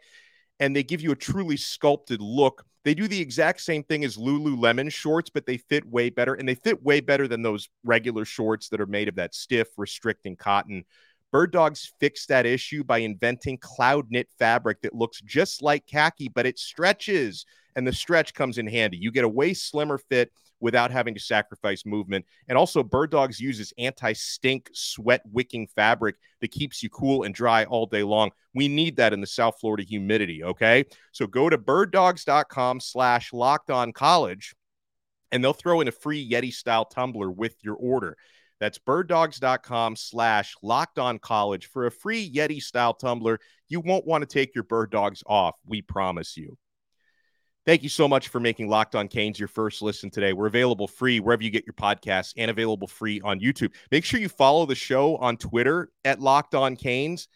and 0.60 0.76
they 0.76 0.84
give 0.84 1.02
you 1.02 1.12
a 1.12 1.16
truly 1.16 1.58
sculpted 1.58 2.22
look. 2.22 2.66
They 2.84 2.94
do 2.94 3.08
the 3.08 3.20
exact 3.20 3.62
same 3.62 3.84
thing 3.84 4.04
as 4.04 4.18
Lululemon 4.18 4.92
shorts, 4.92 5.30
but 5.30 5.46
they 5.46 5.58
fit 5.58 5.86
way 5.86 6.10
better 6.10 6.34
and 6.34 6.48
they 6.48 6.56
fit 6.56 6.84
way 6.84 7.00
better 7.00 7.28
than 7.28 7.42
those 7.42 7.70
regular 7.84 8.26
shorts 8.26 8.70
that 8.70 8.82
are 8.82 8.86
made 8.88 9.08
of 9.08 9.16
that 9.16 9.36
stiff, 9.36 9.68
restricting 9.78 10.36
cotton. 10.36 10.84
Bird 11.32 11.52
Dogs 11.52 11.92
fixed 12.00 12.30
that 12.30 12.46
issue 12.46 12.84
by 12.84 13.00
inventing 13.00 13.58
cloud 13.58 14.08
knit 14.10 14.30
fabric 14.40 14.82
that 14.82 14.96
looks 14.96 15.22
just 15.22 15.62
like 15.62 15.86
khaki, 15.86 16.30
but 16.30 16.46
it 16.46 16.58
stretches 16.58 17.46
and 17.76 17.86
the 17.86 17.94
stretch 17.94 18.34
comes 18.34 18.58
in 18.58 18.68
handy. 18.68 18.98
You 18.98 19.12
get 19.12 19.26
a 19.26 19.30
way 19.30 19.54
slimmer 19.54 19.98
fit 19.98 20.32
without 20.60 20.92
having 20.92 21.14
to 21.14 21.20
sacrifice 21.20 21.86
movement. 21.86 22.26
And 22.48 22.58
also, 22.58 22.84
Bird 22.84 23.12
Dogs 23.12 23.40
uses 23.40 23.74
anti 23.78 24.14
stink, 24.14 24.70
sweat 24.74 25.22
wicking 25.32 25.68
fabric 25.68 26.16
that 26.42 26.52
keeps 26.52 26.82
you 26.82 26.90
cool 26.90 27.24
and 27.24 27.34
dry 27.34 27.66
all 27.66 27.86
day 27.86 28.04
long. 28.04 28.32
We 28.54 28.68
need 28.68 28.98
that 28.98 29.14
in 29.14 29.22
the 29.22 29.28
South 29.28 29.60
Florida 29.60 29.84
humidity. 29.84 30.44
Okay. 30.44 30.86
So 31.12 31.28
go 31.28 31.50
to 31.50 31.58
birddogs.com 31.58 32.80
slash 32.80 33.34
locked 33.34 33.70
on 33.70 33.94
college 33.94 34.56
and 35.32 35.44
they'll 35.44 35.54
throw 35.54 35.82
in 35.82 35.88
a 35.88 35.92
free 35.92 36.28
Yeti 36.28 36.54
style 36.54 36.86
tumbler 36.86 37.30
with 37.30 37.56
your 37.62 37.76
order. 37.76 38.18
That's 38.60 38.80
birddogs.com 38.80 39.96
slash 39.96 40.56
locked 40.64 40.98
on 40.98 41.20
college 41.20 41.68
for 41.68 41.86
a 41.86 41.92
free 41.92 42.32
Yeti 42.32 42.62
style 42.62 42.94
tumbler. 42.94 43.40
You 43.70 43.82
won't 43.82 44.08
want 44.08 44.24
to 44.24 44.26
take 44.28 44.56
your 44.56 44.64
bird 44.64 44.90
dogs 44.90 45.24
off. 45.28 45.56
We 45.66 45.82
promise 45.82 46.38
you. 46.38 46.58
Thank 47.68 47.84
you 47.84 47.90
so 47.90 48.08
much 48.08 48.30
for 48.30 48.40
making 48.40 48.70
Locked 48.70 48.96
On 48.96 49.10
Canes 49.10 49.38
your 49.38 49.50
first 49.50 49.82
listen 49.82 50.10
today. 50.10 50.32
We're 50.32 50.48
available 50.48 50.88
free 50.88 51.20
wherever 51.20 51.44
you 51.44 51.50
get 51.50 51.66
your 51.66 51.74
podcasts 51.74 52.34
and 52.38 52.50
available 52.50 52.88
free 52.88 53.20
on 53.20 53.42
YouTube. 53.42 53.74
Make 53.92 54.06
sure 54.06 54.22
you 54.22 54.30
follow 54.30 54.66
the 54.66 54.74
show 54.74 55.18
on 55.18 55.36
Twitter 55.36 55.90
at 56.06 56.22
Locked 56.22 56.56
On 56.56 56.78
Canes 56.78 57.28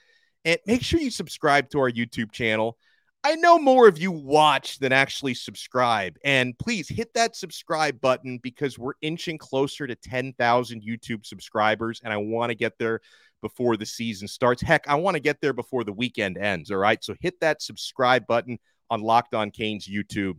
and 0.46 0.58
make 0.66 0.84
sure 0.84 1.02
you 1.02 1.12
subscribe 1.12 1.70
to 1.72 1.80
our 1.80 1.92
YouTube 1.92 2.32
channel. 2.32 2.78
I 3.26 3.36
know 3.36 3.60
more 3.60 3.90
of 3.90 3.98
you 3.98 4.10
watch 4.10 4.80
than 4.80 4.94
actually 4.94 5.34
subscribe. 5.34 6.16
And 6.24 6.58
please 6.58 6.88
hit 6.88 7.14
that 7.16 7.36
subscribe 7.36 8.00
button 8.00 8.40
because 8.42 8.80
we're 8.80 8.94
inching 9.02 9.38
closer 9.38 9.86
to 9.86 9.96
10,000 9.96 10.82
YouTube 10.82 11.26
subscribers. 11.26 12.00
And 12.06 12.14
I 12.14 12.18
want 12.18 12.52
to 12.52 12.56
get 12.56 12.80
there 12.80 13.02
before 13.42 13.76
the 13.76 13.86
season 13.86 14.30
starts. 14.30 14.62
Heck, 14.62 14.88
I 14.88 14.96
want 14.96 15.16
to 15.16 15.22
get 15.22 15.42
there 15.42 15.52
before 15.52 15.84
the 15.84 15.92
weekend 15.92 16.38
ends. 16.38 16.72
All 16.72 16.78
right. 16.78 17.04
So 17.04 17.16
hit 17.20 17.42
that 17.42 17.62
subscribe 17.62 18.28
button 18.28 18.60
on 18.92 19.02
Locked 19.02 19.34
On 19.34 19.50
Canes 19.50 19.88
YouTube. 19.88 20.36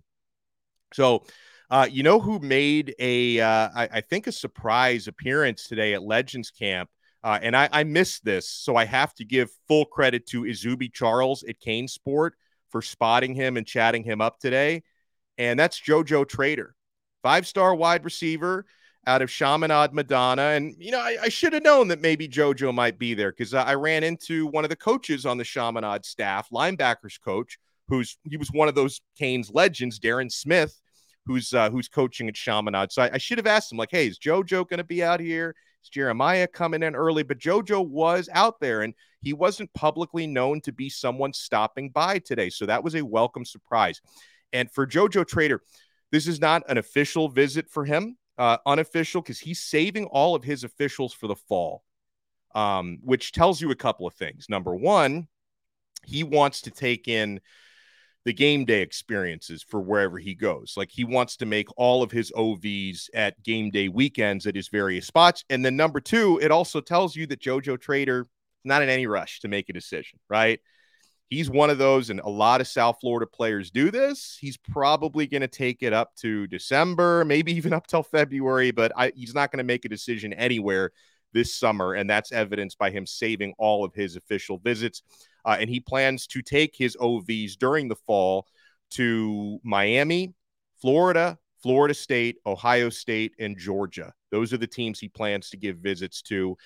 So, 0.95 1.25
uh, 1.71 1.89
you 1.91 2.03
know 2.03 2.21
who 2.21 2.39
made 2.39 2.95
a, 2.99 3.41
uh, 3.41 3.71
I, 3.75 3.89
I 3.95 4.01
think, 4.03 4.27
a 4.27 4.33
surprise 4.33 5.09
appearance 5.09 5.67
today 5.67 5.95
at 5.95 6.03
Legends 6.03 6.51
Camp? 6.51 6.91
Uh, 7.25 7.39
and 7.41 7.57
I, 7.57 7.69
I 7.73 7.85
missed 7.85 8.25
this, 8.25 8.49
so 8.49 8.77
I 8.77 8.85
have 8.85 9.15
to 9.15 9.25
give 9.25 9.49
full 9.69 9.87
credit 9.87 10.27
to 10.29 10.43
Izubi 10.43 10.93
Charles 10.93 11.45
at 11.45 11.61
CaneSport 11.61 12.33
for 12.69 12.83
spotting 12.83 13.35
him 13.35 13.57
and 13.57 13.67
chatting 13.67 14.05
him 14.05 14.21
up 14.21 14.39
today. 14.39 14.83
And 15.39 15.59
that's 15.59 15.81
JoJo 15.81 16.29
Trader, 16.29 16.75
five 17.23 17.47
star 17.47 17.75
wide 17.75 18.05
receiver 18.05 18.67
out 19.07 19.23
of 19.23 19.31
Chaminade 19.31 19.95
Madonna. 19.95 20.43
And, 20.43 20.75
you 20.79 20.91
know, 20.91 21.01
I, 21.01 21.17
I 21.23 21.29
should 21.29 21.53
have 21.55 21.63
known 21.63 21.89
that 21.89 22.01
maybe 22.01 22.29
JoJo 22.29 22.75
might 22.75 22.99
be 22.99 23.15
there 23.15 23.33
because 23.33 23.55
I 23.55 23.75
ran 23.75 24.05
into 24.05 24.47
one 24.47 24.65
of 24.65 24.71
the 24.71 24.77
coaches 24.77 25.25
on 25.25 25.39
the 25.39 25.45
Chaminade 25.45 26.05
staff, 26.05 26.49
linebackers 26.51 27.21
coach, 27.21 27.59
who's 27.93 28.17
he 28.25 28.37
was 28.37 28.49
one 28.51 28.69
of 28.69 28.75
those 28.75 29.01
Canes 29.19 29.51
legends, 29.53 29.99
Darrin 29.99 30.31
Smith, 30.31 30.81
who's 31.27 31.53
uh, 31.53 31.71
who's 31.71 31.89
coaching 31.89 32.29
at 32.29 32.35
Chaminade. 32.35 32.91
So 32.91 33.03
I, 33.03 33.11
I 33.15 33.19
should 33.19 33.39
have 33.39 33.47
asked 33.47 33.71
him, 33.71 33.79
like, 33.79 33.91
hey, 33.91 34.07
is 34.07 34.19
JoJo 34.19 34.69
going 34.69 34.79
to 34.79 34.85
be 34.85 35.03
out 35.05 35.21
here? 35.21 35.55
Is 35.83 35.89
Jeremiah 35.91 36.47
coming 36.47 36.83
in 36.83 36.95
early? 36.95 37.23
But 37.23 37.39
JoJo 37.39 37.87
was 37.87 38.29
out 38.33 38.61
there 38.61 38.83
and 38.83 38.95
he 39.21 39.33
wasn't 39.33 39.73
publicly 39.75 40.27
known 40.27 40.61
to 40.63 40.73
be 40.73 40.89
someone 40.89 41.33
stopping 41.33 41.91
by 41.91 42.19
today. 42.19 42.51
So 42.51 42.67
that 42.67 42.83
was 42.83 42.95
a 42.95 43.05
welcome 43.05 43.45
surprise. 43.45 44.01
And 44.53 44.71
for 44.71 44.87
JoJo 44.87 45.27
Trader, 45.27 45.61
this 46.11 46.27
is 46.27 46.41
not 46.41 46.63
an 46.69 46.79
official 46.79 47.29
visit 47.29 47.69
for 47.69 47.85
him, 47.85 48.17
uh, 48.39 48.59
unofficial, 48.65 49.23
because 49.23 49.41
he's 49.41 49.61
saving 49.61 50.07
all 50.07 50.35
of 50.35 50.45
his 50.45 50.65
officials 50.65 51.13
for 51.13 51.27
the 51.27 51.37
fall, 51.37 51.83
um, 52.55 52.99
which 53.03 53.33
tells 53.33 53.61
you 53.61 53.71
a 53.71 53.77
couple 53.77 54.07
of 54.07 54.15
things. 54.15 54.47
Number 54.49 54.75
one, 54.75 55.27
he 56.05 56.23
wants 56.23 56.63
to 56.63 56.71
take 56.71 57.09
in 57.09 57.41
the 58.25 58.33
game 58.33 58.65
day 58.65 58.83
experiences 58.83 59.65
for 59.67 59.81
wherever 59.81 60.19
he 60.19 60.35
goes. 60.35 60.75
Like 60.77 60.91
he 60.93 61.05
wants 61.05 61.37
to 61.39 61.47
make 61.47 61.69
all 61.77 62.03
of 62.03 62.13
his 62.13 62.31
OVs 62.33 63.09
at 63.15 63.43
game 63.43 63.71
day 63.71 63.89
weekends 63.89 64.47
at 64.47 64.55
his 64.55 64.69
various 64.69 65.07
spots. 65.07 65.45
And 65.51 65.65
then 65.65 65.77
number 65.77 66.01
two, 66.01 66.39
it 66.41 66.51
also 66.51 66.81
tells 66.81 67.17
you 67.17 67.27
that 67.27 67.41
JoJo 67.41 67.81
Trader 67.81 68.21
is 68.21 68.27
not 68.65 68.83
in 68.83 68.89
any 68.89 69.07
rush 69.07 69.41
to 69.41 69.49
make 69.49 69.69
a 69.69 69.73
decision, 69.73 70.21
right? 70.29 70.61
He's 71.31 71.49
one 71.49 71.71
of 71.71 71.79
those, 71.79 72.11
and 72.11 72.21
a 72.21 72.29
lot 72.29 72.61
of 72.61 72.69
South 72.69 72.99
Florida 73.01 73.27
players 73.27 73.71
do 73.71 73.91
this. 73.91 74.37
He's 74.39 74.59
probably 74.59 75.27
going 75.27 75.41
to 75.41 75.49
take 75.49 75.83
it 75.83 75.95
up 75.95 76.15
to 76.17 76.47
December, 76.47 77.25
maybe 77.25 77.55
even 77.55 77.73
up 77.73 77.87
till 77.87 78.03
February, 78.03 78.71
but 78.71 78.93
I, 78.95 79.13
he's 79.17 79.35
not 79.35 79.51
going 79.51 79.59
to 79.59 79.65
make 79.65 79.87
a 79.87 79.89
decision 79.89 80.35
anywhere 80.35 80.93
this 81.33 81.55
summer. 81.55 81.95
And 81.95 82.09
that's 82.09 82.33
evidenced 82.33 82.79
by 82.79 82.91
him 82.91 83.07
saving 83.07 83.55
all 83.59 83.85
of 83.85 83.95
his 83.95 84.17
official 84.17 84.59
visits. 84.59 85.03
Uh, 85.45 85.57
and 85.59 85.69
he 85.69 85.81
plans 85.81 86.27
to 86.29 86.43
take 86.43 86.75
his 86.77 86.97
OVs 86.97 87.57
during 87.59 87.89
the 87.89 87.97
fall 87.97 88.47
to 88.93 89.59
Miami, 89.65 90.35
Florida, 90.81 91.39
Florida 91.63 91.95
State, 91.95 92.37
Ohio 92.47 92.91
State, 92.91 93.35
and 93.39 93.59
Georgia. 93.59 94.13
Those 94.31 94.53
are 94.53 94.59
the 94.59 94.67
teams 94.67 94.99
he 94.99 95.09
plans 95.09 95.51
to 95.51 95.57
give 95.57 95.79
visits 95.79 96.23
to. 96.23 96.57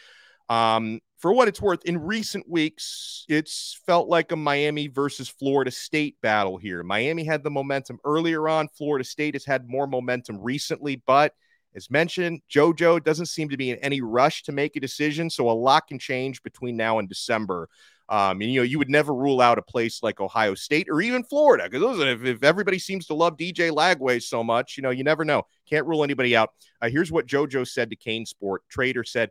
Um, 0.48 1.00
for 1.18 1.32
what 1.32 1.48
it's 1.48 1.60
worth, 1.60 1.84
in 1.84 1.98
recent 1.98 2.48
weeks, 2.48 3.24
it's 3.28 3.80
felt 3.86 4.08
like 4.08 4.32
a 4.32 4.36
Miami 4.36 4.86
versus 4.86 5.28
Florida 5.28 5.70
State 5.70 6.16
battle 6.20 6.56
here. 6.56 6.82
Miami 6.82 7.24
had 7.24 7.42
the 7.42 7.50
momentum 7.50 7.98
earlier 8.04 8.48
on. 8.48 8.68
Florida 8.68 9.04
State 9.04 9.34
has 9.34 9.44
had 9.44 9.68
more 9.68 9.86
momentum 9.86 10.38
recently, 10.40 11.02
but 11.06 11.32
as 11.76 11.90
mentioned, 11.90 12.40
JoJo 12.50 13.04
doesn't 13.04 13.26
seem 13.26 13.50
to 13.50 13.56
be 13.56 13.70
in 13.70 13.78
any 13.78 14.00
rush 14.00 14.42
to 14.44 14.52
make 14.52 14.76
a 14.76 14.80
decision. 14.80 15.28
So 15.28 15.50
a 15.50 15.52
lot 15.52 15.86
can 15.86 15.98
change 15.98 16.42
between 16.42 16.76
now 16.76 16.98
and 16.98 17.08
December. 17.08 17.68
Um, 18.08 18.40
and 18.40 18.50
you 18.50 18.60
know, 18.60 18.64
you 18.64 18.78
would 18.78 18.88
never 18.88 19.12
rule 19.12 19.40
out 19.40 19.58
a 19.58 19.62
place 19.62 20.02
like 20.02 20.20
Ohio 20.20 20.54
State 20.54 20.88
or 20.88 21.00
even 21.02 21.24
Florida 21.24 21.68
because 21.68 21.98
if, 21.98 22.24
if 22.24 22.42
everybody 22.44 22.78
seems 22.78 23.06
to 23.06 23.14
love 23.14 23.36
DJ 23.36 23.70
Lagway 23.70 24.22
so 24.22 24.42
much, 24.44 24.76
you 24.76 24.82
know, 24.82 24.90
you 24.90 25.04
never 25.04 25.24
know. 25.24 25.42
Can't 25.68 25.86
rule 25.86 26.04
anybody 26.04 26.36
out. 26.36 26.50
Uh, 26.80 26.88
here's 26.88 27.10
what 27.12 27.26
JoJo 27.26 27.66
said 27.66 27.90
to 27.90 27.96
CaneSport 27.96 28.58
Trader 28.70 29.04
said, 29.04 29.30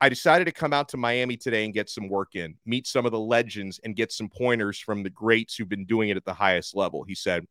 I 0.00 0.08
decided 0.08 0.44
to 0.46 0.52
come 0.52 0.72
out 0.72 0.88
to 0.90 0.96
Miami 0.96 1.36
today 1.36 1.64
and 1.64 1.74
get 1.74 1.88
some 1.88 2.08
work 2.08 2.34
in, 2.34 2.56
meet 2.66 2.86
some 2.86 3.06
of 3.06 3.12
the 3.12 3.18
legends, 3.18 3.80
and 3.84 3.96
get 3.96 4.12
some 4.12 4.28
pointers 4.28 4.78
from 4.78 5.02
the 5.02 5.10
greats 5.10 5.56
who've 5.56 5.68
been 5.68 5.86
doing 5.86 6.08
it 6.08 6.16
at 6.16 6.24
the 6.24 6.34
highest 6.34 6.76
level. 6.76 7.04
He 7.04 7.14
said, 7.14 7.46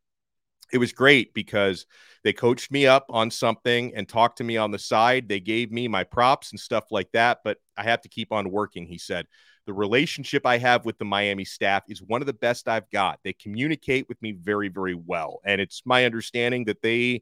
it 0.71 0.77
was 0.77 0.93
great 0.93 1.33
because 1.33 1.85
they 2.23 2.33
coached 2.33 2.71
me 2.71 2.87
up 2.87 3.05
on 3.09 3.29
something 3.29 3.93
and 3.95 4.07
talked 4.07 4.37
to 4.37 4.43
me 4.43 4.57
on 4.57 4.71
the 4.71 4.79
side. 4.79 5.27
They 5.27 5.39
gave 5.39 5.71
me 5.71 5.87
my 5.87 6.03
props 6.03 6.51
and 6.51 6.59
stuff 6.59 6.85
like 6.91 7.11
that, 7.11 7.39
but 7.43 7.57
I 7.77 7.83
have 7.83 8.01
to 8.01 8.09
keep 8.09 8.31
on 8.31 8.51
working, 8.51 8.85
he 8.85 8.97
said. 8.97 9.27
The 9.65 9.73
relationship 9.73 10.45
I 10.45 10.57
have 10.57 10.85
with 10.85 10.97
the 10.97 11.05
Miami 11.05 11.45
staff 11.45 11.83
is 11.87 12.01
one 12.01 12.21
of 12.21 12.27
the 12.27 12.33
best 12.33 12.67
I've 12.67 12.89
got. 12.91 13.19
They 13.23 13.33
communicate 13.33 14.07
with 14.09 14.21
me 14.21 14.33
very, 14.33 14.67
very 14.67 14.95
well. 14.95 15.39
And 15.45 15.61
it's 15.61 15.83
my 15.85 16.05
understanding 16.05 16.65
that 16.65 16.81
they 16.81 17.21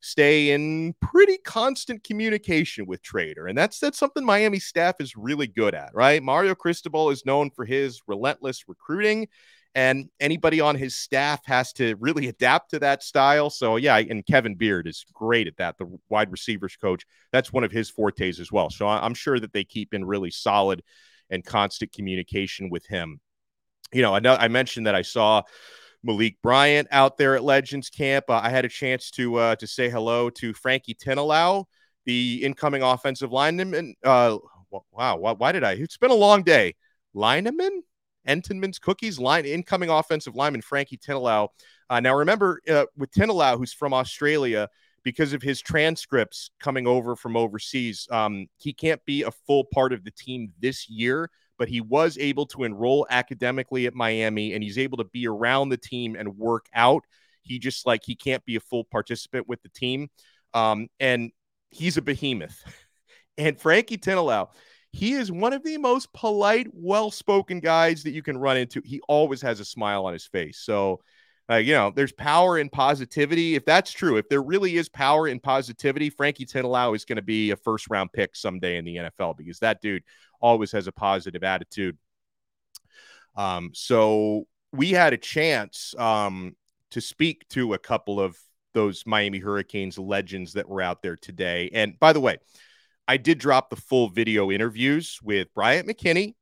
stay 0.00 0.50
in 0.50 0.94
pretty 1.00 1.38
constant 1.38 2.04
communication 2.04 2.86
with 2.86 3.02
Trader. 3.02 3.46
And 3.46 3.56
that's 3.56 3.80
that's 3.80 3.98
something 3.98 4.24
Miami 4.24 4.58
staff 4.58 4.96
is 5.00 5.16
really 5.16 5.46
good 5.46 5.74
at, 5.74 5.90
right? 5.94 6.22
Mario 6.22 6.54
Cristobal 6.54 7.10
is 7.10 7.26
known 7.26 7.50
for 7.50 7.64
his 7.64 8.00
relentless 8.06 8.68
recruiting 8.68 9.28
and 9.78 10.08
anybody 10.18 10.60
on 10.60 10.74
his 10.74 10.96
staff 10.96 11.46
has 11.46 11.72
to 11.72 11.94
really 12.00 12.26
adapt 12.26 12.70
to 12.70 12.80
that 12.80 13.00
style. 13.00 13.48
So 13.48 13.76
yeah, 13.76 13.96
and 13.98 14.26
Kevin 14.26 14.56
Beard 14.56 14.88
is 14.88 15.04
great 15.12 15.46
at 15.46 15.56
that. 15.58 15.78
The 15.78 15.86
wide 16.08 16.32
receivers 16.32 16.74
coach, 16.74 17.06
that's 17.30 17.52
one 17.52 17.62
of 17.62 17.70
his 17.70 17.88
fortes 17.88 18.40
as 18.40 18.50
well. 18.50 18.70
So 18.70 18.88
I'm 18.88 19.14
sure 19.14 19.38
that 19.38 19.52
they 19.52 19.62
keep 19.62 19.94
in 19.94 20.04
really 20.04 20.32
solid 20.32 20.82
and 21.30 21.44
constant 21.44 21.92
communication 21.92 22.70
with 22.70 22.86
him. 22.86 23.20
You 23.92 24.02
know, 24.02 24.16
I 24.16 24.18
know 24.18 24.34
I 24.34 24.48
mentioned 24.48 24.88
that 24.88 24.96
I 24.96 25.02
saw 25.02 25.42
Malik 26.02 26.38
Bryant 26.42 26.88
out 26.90 27.16
there 27.16 27.36
at 27.36 27.44
Legends 27.44 27.88
Camp. 27.88 28.24
Uh, 28.28 28.40
I 28.42 28.48
had 28.48 28.64
a 28.64 28.68
chance 28.68 29.12
to 29.12 29.36
uh, 29.36 29.56
to 29.56 29.66
say 29.68 29.88
hello 29.88 30.28
to 30.30 30.54
Frankie 30.54 30.96
Tinalau, 30.96 31.66
the 32.04 32.40
incoming 32.42 32.82
offensive 32.82 33.30
lineman. 33.30 33.94
Uh, 34.02 34.38
wow, 34.90 35.18
why, 35.18 35.32
why, 35.34 35.52
did 35.52 35.62
I? 35.62 35.74
It's 35.74 35.98
been 35.98 36.10
a 36.10 36.14
long 36.16 36.42
day. 36.42 36.74
Lineman, 37.14 37.84
Entenmann's 38.28 38.78
Cookies, 38.78 39.18
line 39.18 39.46
incoming 39.46 39.90
offensive 39.90 40.36
lineman 40.36 40.62
Frankie 40.62 40.98
Tinalau. 40.98 41.48
Uh, 41.90 42.00
now 42.00 42.14
remember 42.14 42.60
uh, 42.68 42.84
with 42.96 43.10
Tinalau, 43.10 43.56
who's 43.56 43.72
from 43.72 43.94
Australia, 43.94 44.68
because 45.02 45.32
of 45.32 45.42
his 45.42 45.60
transcripts 45.60 46.50
coming 46.60 46.86
over 46.86 47.16
from 47.16 47.36
overseas, 47.36 48.06
um, 48.10 48.46
he 48.58 48.72
can't 48.72 49.04
be 49.04 49.22
a 49.22 49.30
full 49.30 49.64
part 49.64 49.92
of 49.92 50.04
the 50.04 50.10
team 50.10 50.52
this 50.60 50.88
year 50.88 51.30
but 51.58 51.68
he 51.68 51.80
was 51.80 52.16
able 52.18 52.46
to 52.46 52.64
enroll 52.64 53.06
academically 53.10 53.86
at 53.86 53.94
Miami 53.94 54.54
and 54.54 54.62
he's 54.62 54.78
able 54.78 54.96
to 54.96 55.04
be 55.04 55.26
around 55.26 55.68
the 55.68 55.76
team 55.76 56.16
and 56.16 56.38
work 56.38 56.66
out. 56.72 57.04
He 57.42 57.58
just 57.58 57.86
like 57.86 58.02
he 58.04 58.14
can't 58.14 58.44
be 58.44 58.56
a 58.56 58.60
full 58.60 58.84
participant 58.84 59.48
with 59.48 59.60
the 59.62 59.68
team. 59.68 60.08
Um, 60.54 60.88
and 61.00 61.32
he's 61.70 61.96
a 61.96 62.02
behemoth. 62.02 62.62
and 63.38 63.60
Frankie 63.60 63.98
Tinalau, 63.98 64.48
he 64.92 65.12
is 65.12 65.30
one 65.30 65.52
of 65.52 65.62
the 65.62 65.76
most 65.78 66.12
polite, 66.12 66.68
well 66.72 67.10
spoken 67.10 67.60
guys 67.60 68.02
that 68.02 68.12
you 68.12 68.22
can 68.22 68.38
run 68.38 68.56
into. 68.56 68.82
He 68.84 69.00
always 69.08 69.42
has 69.42 69.60
a 69.60 69.64
smile 69.64 70.06
on 70.06 70.12
his 70.12 70.26
face. 70.26 70.58
So, 70.58 71.00
uh, 71.50 71.56
you 71.56 71.72
know, 71.72 71.92
there's 71.94 72.12
power 72.12 72.58
in 72.58 72.68
positivity. 72.68 73.54
If 73.54 73.64
that's 73.64 73.92
true, 73.92 74.16
if 74.16 74.28
there 74.28 74.42
really 74.42 74.76
is 74.76 74.88
power 74.88 75.28
in 75.28 75.40
positivity, 75.40 76.10
Frankie 76.10 76.46
Tinalau 76.46 76.94
is 76.94 77.04
going 77.04 77.16
to 77.16 77.22
be 77.22 77.50
a 77.50 77.56
first 77.56 77.88
round 77.90 78.12
pick 78.12 78.34
someday 78.34 78.76
in 78.76 78.84
the 78.84 78.96
NFL 78.96 79.36
because 79.36 79.58
that 79.60 79.80
dude 79.80 80.02
always 80.40 80.72
has 80.72 80.86
a 80.86 80.92
positive 80.92 81.44
attitude. 81.44 81.96
Um, 83.36 83.70
so 83.72 84.46
we 84.72 84.90
had 84.90 85.12
a 85.12 85.18
chance 85.18 85.94
um, 85.98 86.56
to 86.90 87.00
speak 87.00 87.48
to 87.50 87.74
a 87.74 87.78
couple 87.78 88.20
of 88.20 88.36
those 88.74 89.04
Miami 89.06 89.38
Hurricanes 89.38 89.98
legends 89.98 90.54
that 90.54 90.68
were 90.68 90.82
out 90.82 91.02
there 91.02 91.16
today. 91.16 91.70
And 91.72 91.98
by 91.98 92.12
the 92.12 92.20
way, 92.20 92.38
I 93.08 93.16
did 93.16 93.38
drop 93.38 93.70
the 93.70 93.76
full 93.76 94.10
video 94.10 94.50
interviews 94.50 95.18
with 95.22 95.52
Bryant 95.54 95.88
McKinnie, 95.88 96.34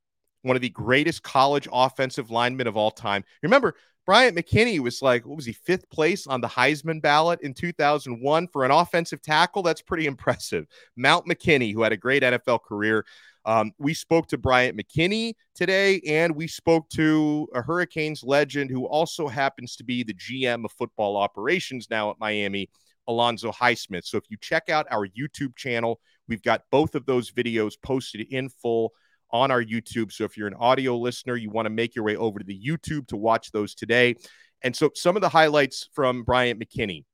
one 0.43 0.57
of 0.57 0.63
the 0.63 0.69
greatest 0.69 1.23
college 1.23 1.69
offensive 1.73 2.33
linemen 2.33 2.67
of 2.67 2.77
all 2.77 2.91
time. 2.91 3.23
Remember, 3.45 3.77
Bryant 4.05 4.37
McKinnie 4.37 4.81
was 4.81 5.01
like, 5.01 5.25
what 5.25 5.37
was 5.37 5.47
he, 5.47 5.53
fifth 5.53 5.89
place 5.91 6.27
on 6.27 6.41
the 6.41 6.49
Heisman 6.49 7.01
ballot 7.01 7.41
in 7.43 7.55
2001 7.55 8.49
for 8.49 8.65
an 8.65 8.73
offensive 8.73 9.23
tackle? 9.23 9.63
That's 9.63 9.81
pretty 9.81 10.07
impressive. 10.07 10.67
Mount 10.97 11.27
McKinnie, 11.27 11.73
who 11.73 11.83
had 11.83 11.93
a 11.93 11.97
great 11.97 12.25
NFL 12.25 12.63
career, 12.65 13.07
um, 13.45 13.71
we 13.79 13.95
spoke 13.95 14.27
to 14.29 14.39
Bryant 14.39 14.77
McKinnie 14.77 15.35
today, 15.55 16.01
and 16.05 16.35
we 16.35 16.49
spoke 16.49 16.89
to 16.91 17.49
a 17.55 17.63
Hurricanes 17.63 18.25
legend 18.25 18.71
who 18.71 18.87
also 18.87 19.29
happens 19.29 19.77
to 19.77 19.85
be 19.85 20.03
the 20.03 20.15
GM 20.15 20.65
of 20.65 20.73
football 20.73 21.17
operations 21.17 21.87
now 21.89 22.11
at 22.11 22.19
Miami, 22.19 22.69
Alonzo 23.07 23.53
Highsmith. 23.53 24.05
So 24.05 24.19
if 24.19 24.25
you 24.31 24.37
check 24.41 24.69
out 24.69 24.87
our 24.91 25.07
YouTube 25.07 25.55
channel, 25.57 26.01
we've 26.29 26.43
got 26.43 26.63
both 26.71 26.95
of 26.95 27.07
those 27.07 27.31
videos 27.31 27.75
posted 27.81 28.27
in 28.31 28.49
full 28.49 28.93
on 29.31 29.51
our 29.51 29.63
YouTube. 29.63 30.13
So 30.13 30.25
if 30.25 30.37
you're 30.37 30.49
an 30.49 30.55
audio 30.55 30.97
listener, 30.97 31.37
you 31.37 31.51
want 31.51 31.67
to 31.67 31.71
make 31.71 31.95
your 31.95 32.05
way 32.05 32.17
over 32.17 32.39
to 32.39 32.45
the 32.45 32.59
YouTube 32.59 33.09
to 33.09 33.17
watch 33.17 33.51
those 33.51 33.75
today. 33.75 34.17
And 34.63 34.75
so 34.75 34.91
some 34.95 35.17
of 35.17 35.23
the 35.23 35.29
highlights 35.29 35.89
from 35.93 36.23
Bryant 36.23 36.61
McKinnie. 36.61 37.05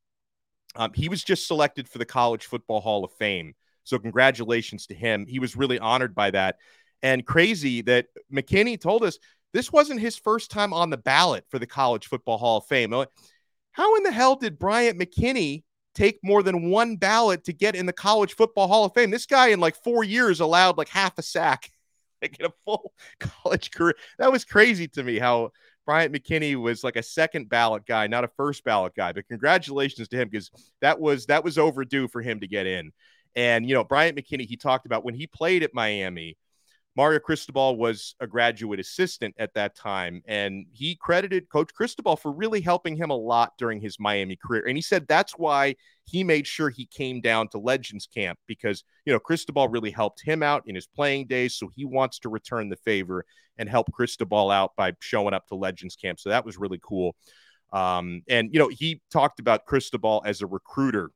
Um, 0.75 0.93
he 0.95 1.09
was 1.09 1.23
just 1.23 1.47
selected 1.47 1.89
for 1.89 1.99
the 1.99 2.07
College 2.07 2.47
Football 2.47 2.81
Hall 2.81 3.05
of 3.05 3.13
Fame. 3.13 3.55
So 3.85 3.99
congratulations 3.99 4.87
to 4.87 4.95
him. 4.95 5.27
He 5.27 5.39
was 5.39 5.57
really 5.57 5.79
honored 5.79 6.15
by 6.15 6.31
that. 6.31 6.57
And 7.03 7.27
crazy 7.27 7.83
that 7.83 8.07
McKinnie 8.33 8.81
told 8.81 9.03
us 9.03 9.19
this 9.53 9.73
wasn't 9.73 10.01
his 10.01 10.17
first 10.17 10.51
time 10.51 10.73
on 10.73 10.89
the 10.89 10.97
ballot 10.97 11.45
for 11.51 11.59
the 11.59 11.67
College 11.67 12.07
Football 12.07 12.39
Hall 12.39 12.59
of 12.59 12.67
Fame. 12.67 12.95
How 13.73 13.97
in 13.97 14.03
the 14.03 14.13
hell 14.13 14.37
did 14.37 14.59
Bryant 14.59 14.99
McKinnie 14.99 15.65
take 15.95 16.19
more 16.23 16.43
than 16.43 16.71
one 16.71 16.97
ballot 16.97 17.45
to 17.45 17.53
get 17.53 17.75
in 17.75 17.87
the 17.87 17.93
College 17.93 18.35
Football 18.35 18.69
Hall 18.69 18.85
of 18.85 18.95
Fame? 18.95 19.11
This 19.11 19.27
guy 19.27 19.49
in 19.49 19.61
like 19.61 19.77
four 19.83 20.05
years 20.05 20.41
allowed 20.41 20.79
like 20.79 20.89
half 20.89 21.19
a 21.19 21.23
sack, 21.23 21.71
like 22.23 22.39
in 22.39 22.47
a 22.47 22.53
full 22.65 22.93
college 23.21 23.71
career. 23.71 23.95
That 24.19 24.33
was 24.33 24.45
crazy 24.45 24.89
to 24.89 25.03
me 25.03 25.19
how 25.19 25.53
Bryant 25.85 26.15
McKinnie 26.15 26.57
was 26.57 26.85
like 26.85 26.97
a 26.97 27.03
second 27.03 27.49
ballot 27.49 27.87
guy, 27.87 28.07
not 28.07 28.25
a 28.25 28.31
first 28.37 28.65
ballot 28.65 28.95
guy. 28.95 29.13
But 29.13 29.29
congratulations 29.29 30.09
to 30.09 30.17
him 30.17 30.29
because 30.29 30.51
that 30.81 31.01
was 31.01 31.27
that 31.27 31.45
was 31.45 31.59
overdue 31.59 32.09
for 32.09 32.23
him 32.23 32.41
to 32.41 32.47
get 32.47 32.67
in. 32.67 32.93
And 33.35 33.69
you 33.69 33.75
know, 33.75 33.85
Bryant 33.85 34.17
McKinnie, 34.17 34.47
he 34.47 34.57
talked 34.57 34.87
about 34.87 35.05
when 35.05 35.15
he 35.15 35.27
played 35.27 35.63
at 35.63 35.75
Miami 35.75 36.37
Mario 36.95 37.19
Cristobal 37.19 37.77
was 37.77 38.15
a 38.21 38.27
graduate 38.27 38.79
assistant 38.79 39.35
at 39.39 39.55
that 39.55 39.75
time, 39.75 40.23
and 40.27 40.67
he 40.71 40.95
credited 40.95 41.49
Coach 41.49 41.73
Cristobal 41.73 42.17
for 42.17 42.31
really 42.31 42.61
helping 42.61 42.97
him 42.97 43.11
a 43.11 43.17
lot 43.17 43.53
during 43.59 43.81
his 43.81 43.99
Miami 43.99 44.37
career. 44.37 44.67
And 44.67 44.77
he 44.77 44.83
said 44.83 45.09
that's 45.09 45.33
why 45.39 45.77
he 46.05 46.23
made 46.23 46.47
sure 46.47 46.69
he 46.69 46.85
came 46.85 47.23
down 47.23 47.49
to 47.49 47.59
Legends 47.59 48.07
Camp 48.07 48.39
because, 48.47 48.85
you 49.07 49.13
know, 49.13 49.19
Cristobal 49.19 49.69
really 49.69 49.91
helped 49.91 50.21
him 50.23 50.43
out 50.43 50.65
in 50.67 50.75
his 50.75 50.87
playing 50.87 51.29
days. 51.29 51.55
So 51.55 51.71
he 51.75 51.87
wants 51.87 52.19
to 52.21 52.29
return 52.29 52.69
the 52.69 52.77
favor 52.77 53.25
and 53.57 53.69
help 53.69 53.91
Cristobal 53.93 54.51
out 54.51 54.77
by 54.77 54.93
showing 55.01 55.33
up 55.33 55.47
to 55.49 55.55
Legends 55.55 55.97
Camp. 55.97 56.21
So 56.21 56.29
that 56.29 56.45
was 56.45 56.59
really 56.59 56.81
cool. 56.83 57.17
Um, 57.73 58.23
and, 58.29 58.51
you 58.53 58.59
know, 58.59 58.69
he 58.69 59.01
talked 59.11 59.41
about 59.41 59.65
Cristobal 59.65 60.23
as 60.27 60.43
a 60.43 60.47
recruiter 60.47 61.11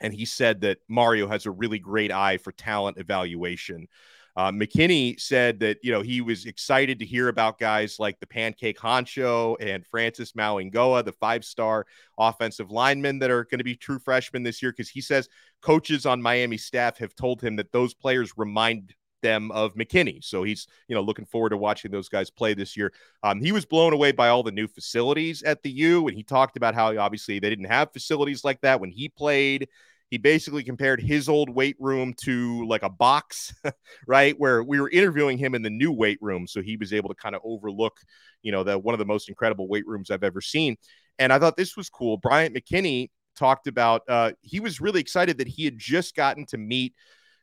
and 0.00 0.12
he 0.12 0.24
said 0.24 0.60
that 0.62 0.78
Mario 0.88 1.28
has 1.28 1.46
a 1.46 1.50
really 1.50 1.78
great 1.78 2.12
eye 2.12 2.38
for 2.38 2.52
talent 2.52 2.98
evaluation. 2.98 3.88
Uh, 4.36 4.50
McKinnie 4.50 5.18
said 5.18 5.60
that 5.60 5.78
you 5.82 5.90
know 5.90 6.02
he 6.02 6.20
was 6.20 6.44
excited 6.44 6.98
to 6.98 7.06
hear 7.06 7.28
about 7.28 7.58
guys 7.58 7.96
like 7.98 8.20
the 8.20 8.26
Pancake 8.26 8.78
Honcho 8.78 9.56
and 9.60 9.86
Francis 9.86 10.32
Mauigoa, 10.32 11.04
the 11.04 11.12
five-star 11.12 11.86
offensive 12.18 12.70
linemen 12.70 13.18
that 13.20 13.30
are 13.30 13.44
going 13.44 13.58
to 13.58 13.64
be 13.64 13.74
true 13.74 13.98
freshmen 13.98 14.42
this 14.42 14.60
year, 14.62 14.72
because 14.72 14.90
he 14.90 15.00
says 15.00 15.28
coaches 15.62 16.04
on 16.04 16.20
Miami 16.20 16.58
staff 16.58 16.98
have 16.98 17.14
told 17.14 17.40
him 17.40 17.56
that 17.56 17.72
those 17.72 17.94
players 17.94 18.32
remind 18.36 18.94
them 19.22 19.50
of 19.52 19.74
McKinnie. 19.74 20.22
So 20.22 20.42
he's, 20.42 20.66
you 20.86 20.94
know, 20.94 21.00
looking 21.00 21.24
forward 21.24 21.50
to 21.50 21.56
watching 21.56 21.90
those 21.90 22.08
guys 22.08 22.30
play 22.30 22.52
this 22.52 22.76
year. 22.76 22.92
Um, 23.22 23.40
he 23.40 23.50
was 23.50 23.64
blown 23.64 23.94
away 23.94 24.12
by 24.12 24.28
all 24.28 24.42
the 24.42 24.52
new 24.52 24.68
facilities 24.68 25.42
at 25.42 25.62
the 25.62 25.70
U, 25.70 26.06
and 26.06 26.16
he 26.16 26.22
talked 26.22 26.56
about 26.58 26.74
how 26.74 26.96
obviously 26.98 27.38
they 27.38 27.48
didn't 27.48 27.64
have 27.64 27.92
facilities 27.92 28.44
like 28.44 28.60
that 28.60 28.80
when 28.80 28.90
he 28.90 29.08
played. 29.08 29.68
He 30.10 30.18
basically 30.18 30.62
compared 30.62 31.00
his 31.00 31.28
old 31.28 31.50
weight 31.50 31.76
room 31.80 32.14
to 32.22 32.64
like 32.66 32.82
a 32.82 32.88
box, 32.88 33.52
right? 34.06 34.38
Where 34.38 34.62
we 34.62 34.80
were 34.80 34.90
interviewing 34.90 35.36
him 35.36 35.54
in 35.54 35.62
the 35.62 35.70
new 35.70 35.90
weight 35.90 36.18
room. 36.20 36.46
So 36.46 36.62
he 36.62 36.76
was 36.76 36.92
able 36.92 37.08
to 37.08 37.14
kind 37.14 37.34
of 37.34 37.42
overlook, 37.44 37.98
you 38.42 38.52
know, 38.52 38.62
the 38.62 38.78
one 38.78 38.94
of 38.94 38.98
the 38.98 39.04
most 39.04 39.28
incredible 39.28 39.68
weight 39.68 39.86
rooms 39.86 40.10
I've 40.10 40.22
ever 40.24 40.40
seen. 40.40 40.76
And 41.18 41.32
I 41.32 41.38
thought 41.38 41.56
this 41.56 41.76
was 41.76 41.88
cool. 41.88 42.18
Bryant 42.18 42.54
McKinnie 42.54 43.10
talked 43.36 43.66
about 43.66 44.02
uh, 44.08 44.32
he 44.42 44.60
was 44.60 44.80
really 44.80 45.00
excited 45.00 45.38
that 45.38 45.48
he 45.48 45.64
had 45.64 45.78
just 45.78 46.14
gotten 46.14 46.46
to 46.46 46.58
meet 46.58 46.94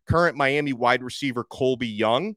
current 0.08 0.38
Miami 0.38 0.74
wide 0.74 1.04
receiver 1.04 1.44
Colbie 1.44 1.98
Young. 1.98 2.36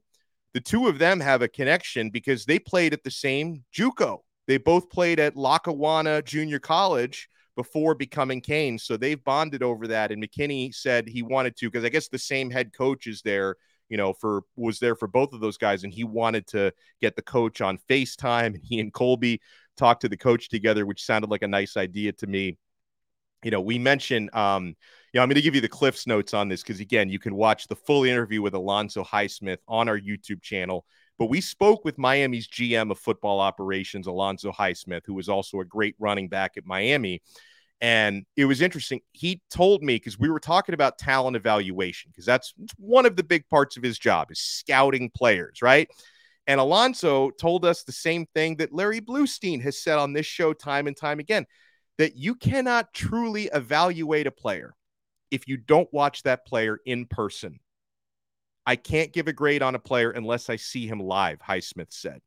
The 0.53 0.61
two 0.61 0.87
of 0.87 0.99
them 0.99 1.19
have 1.19 1.41
a 1.41 1.47
connection 1.47 2.09
because 2.09 2.45
they 2.45 2.59
played 2.59 2.93
at 2.93 3.03
the 3.03 3.11
same 3.11 3.63
JUCO. 3.75 4.19
They 4.47 4.57
both 4.57 4.89
played 4.89 5.19
at 5.19 5.35
Lackawanna 5.35 6.21
Junior 6.21 6.59
College 6.59 7.29
before 7.57 7.95
becoming 7.95 8.39
Cane. 8.39 8.77
So 8.77 8.95
they've 8.95 9.21
bonded 9.21 9.63
over 9.63 9.87
that. 9.87 10.11
And 10.11 10.23
McKinnie 10.23 10.73
said 10.73 11.09
he 11.09 11.23
wanted 11.23 11.57
to, 11.57 11.69
because 11.69 11.83
I 11.83 11.89
guess 11.89 12.07
the 12.07 12.19
same 12.19 12.49
head 12.51 12.71
coach 12.71 13.07
is 13.07 13.21
there, 13.23 13.55
you 13.89 13.97
know, 13.97 14.13
for 14.13 14.43
was 14.55 14.79
there 14.79 14.95
for 14.95 15.07
both 15.07 15.33
of 15.33 15.41
those 15.41 15.57
guys. 15.57 15.83
And 15.83 15.91
he 15.91 16.05
wanted 16.05 16.47
to 16.47 16.71
get 17.01 17.15
the 17.15 17.21
coach 17.23 17.59
on 17.59 17.79
FaceTime. 17.89 18.45
And 18.45 18.61
he 18.63 18.79
and 18.79 18.93
Colbie 18.93 19.39
talked 19.75 20.01
to 20.01 20.09
the 20.09 20.15
coach 20.15 20.49
together, 20.49 20.85
which 20.85 21.03
sounded 21.03 21.31
like 21.31 21.41
a 21.41 21.47
nice 21.47 21.75
idea 21.75 22.13
to 22.13 22.27
me. 22.27 22.57
You 23.43 23.51
know, 23.51 23.61
we 23.61 23.79
mentioned, 23.79 24.33
um, 24.33 24.67
you 24.67 24.73
know, 25.15 25.23
I'm 25.23 25.29
going 25.29 25.35
to 25.35 25.41
give 25.41 25.55
you 25.55 25.61
the 25.61 25.67
Cliffs 25.67 26.05
notes 26.05 26.35
on 26.35 26.49
this 26.49 26.61
because, 26.61 26.79
again, 26.79 27.09
you 27.09 27.19
can 27.19 27.35
watch 27.35 27.67
the 27.67 27.75
full 27.75 28.03
interview 28.03 28.41
with 28.41 28.53
Alonzo 28.53 29.03
Highsmith 29.03 29.59
on 29.67 29.89
our 29.89 29.99
YouTube 29.99 30.41
channel. 30.41 30.85
But 31.17 31.27
we 31.27 31.41
spoke 31.41 31.83
with 31.83 31.97
Miami's 31.97 32.47
GM 32.47 32.91
of 32.91 32.99
football 32.99 33.39
operations, 33.39 34.07
Alonzo 34.07 34.51
Highsmith, 34.51 35.05
who 35.05 35.15
was 35.15 35.29
also 35.29 35.59
a 35.59 35.65
great 35.65 35.95
running 35.99 36.27
back 36.27 36.57
at 36.57 36.65
Miami. 36.65 37.21
And 37.81 38.25
it 38.35 38.45
was 38.45 38.61
interesting. 38.61 39.01
He 39.13 39.41
told 39.51 39.83
me 39.83 39.95
because 39.95 40.17
we 40.17 40.29
were 40.29 40.39
talking 40.39 40.73
about 40.73 40.97
talent 40.97 41.35
evaluation, 41.35 42.11
because 42.11 42.25
that's 42.25 42.53
one 42.77 43.05
of 43.05 43.15
the 43.15 43.23
big 43.23 43.47
parts 43.49 43.77
of 43.77 43.83
his 43.83 43.99
job 43.99 44.31
is 44.31 44.39
scouting 44.39 45.11
players, 45.11 45.61
right? 45.61 45.87
And 46.47 46.59
Alonzo 46.59 47.29
told 47.31 47.65
us 47.65 47.83
the 47.83 47.91
same 47.91 48.25
thing 48.33 48.55
that 48.57 48.73
Larry 48.73 49.01
Blustein 49.01 49.61
has 49.61 49.81
said 49.81 49.97
on 49.97 50.13
this 50.13 50.25
show 50.25 50.53
time 50.53 50.87
and 50.87 50.95
time 50.95 51.19
again 51.19 51.45
that 51.97 52.15
you 52.15 52.35
cannot 52.35 52.93
truly 52.93 53.49
evaluate 53.53 54.27
a 54.27 54.31
player 54.31 54.73
if 55.29 55.47
you 55.47 55.57
don't 55.57 55.91
watch 55.91 56.23
that 56.23 56.45
player 56.45 56.79
in 56.85 57.05
person. 57.05 57.59
I 58.67 58.75
can't 58.75 59.13
give 59.13 59.29
a 59.29 59.33
grade 59.33 59.63
on 59.63 59.75
a 59.75 59.79
player 59.79 60.11
unless 60.11 60.49
I 60.49 60.57
see 60.57 60.85
him 60.85 60.99
live, 60.99 61.39
Highsmith 61.39 61.93
said. 61.93 62.19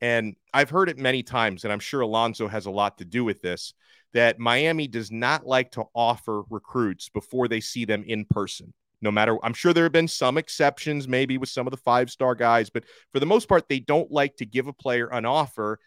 And 0.00 0.34
I've 0.52 0.70
heard 0.70 0.88
it 0.88 0.98
many 0.98 1.22
times, 1.22 1.62
and 1.62 1.72
I'm 1.72 1.78
sure 1.78 2.00
Alonzo 2.00 2.48
has 2.48 2.66
a 2.66 2.70
lot 2.70 2.98
to 2.98 3.04
do 3.04 3.24
with 3.24 3.40
this 3.40 3.74
that 4.12 4.40
Miami 4.40 4.88
does 4.88 5.12
not 5.12 5.46
like 5.46 5.70
to 5.72 5.84
offer 5.94 6.42
recruits 6.50 7.08
before 7.08 7.46
they 7.46 7.60
see 7.60 7.84
them 7.84 8.02
in 8.06 8.24
person. 8.24 8.74
No 9.00 9.12
matter, 9.12 9.38
I'm 9.44 9.54
sure 9.54 9.72
there 9.72 9.84
have 9.84 9.92
been 9.92 10.08
some 10.08 10.36
exceptions, 10.36 11.06
maybe 11.06 11.38
with 11.38 11.48
some 11.48 11.66
of 11.66 11.70
the 11.70 11.76
five 11.76 12.10
star 12.10 12.34
guys, 12.34 12.70
but 12.70 12.84
for 13.12 13.20
the 13.20 13.26
most 13.26 13.48
part, 13.48 13.68
they 13.68 13.78
don't 13.78 14.10
like 14.10 14.36
to 14.36 14.46
give 14.46 14.66
a 14.66 14.72
player 14.72 15.06
an 15.06 15.24
offer 15.24 15.78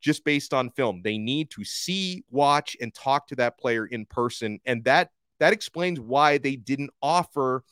just 0.00 0.24
based 0.24 0.54
on 0.54 0.70
film. 0.70 1.00
They 1.02 1.18
need 1.18 1.50
to 1.52 1.64
see, 1.64 2.24
watch, 2.30 2.76
and 2.80 2.94
talk 2.94 3.26
to 3.28 3.36
that 3.36 3.58
player 3.58 3.86
in 3.86 4.06
person. 4.06 4.60
And 4.64 4.84
that 4.84 5.10
that 5.40 5.52
explains 5.52 5.98
why 5.98 6.38
they 6.38 6.54
didn't 6.54 6.90
offer 7.02 7.64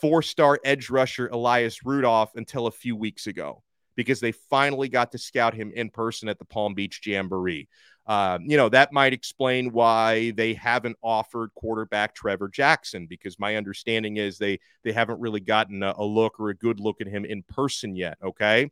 four 0.00 0.22
star 0.22 0.58
edge 0.64 0.90
rusher 0.90 1.28
Elias 1.28 1.84
Rudolph 1.84 2.32
until 2.34 2.66
a 2.66 2.72
few 2.72 2.96
weeks 2.96 3.26
ago 3.26 3.62
because 3.96 4.20
they 4.20 4.32
finally 4.32 4.88
got 4.88 5.12
to 5.12 5.18
scout 5.18 5.54
him 5.54 5.72
in 5.74 5.90
person 5.90 6.28
at 6.28 6.38
the 6.38 6.44
Palm 6.44 6.74
Beach 6.74 7.00
Jamboree. 7.04 7.68
Um, 8.06 8.42
you 8.46 8.56
know, 8.56 8.68
that 8.68 8.92
might 8.92 9.12
explain 9.12 9.72
why 9.72 10.30
they 10.32 10.54
haven't 10.54 10.96
offered 11.02 11.50
quarterback 11.54 12.14
Trevor 12.14 12.48
Jackson 12.48 13.06
because 13.06 13.38
my 13.38 13.56
understanding 13.56 14.16
is 14.16 14.38
they 14.38 14.60
they 14.84 14.92
haven't 14.92 15.18
really 15.18 15.40
gotten 15.40 15.82
a, 15.82 15.94
a 15.96 16.04
look 16.04 16.38
or 16.38 16.50
a 16.50 16.56
good 16.56 16.78
look 16.78 17.00
at 17.00 17.08
him 17.08 17.24
in 17.24 17.42
person 17.42 17.96
yet. 17.96 18.16
Okay. 18.22 18.70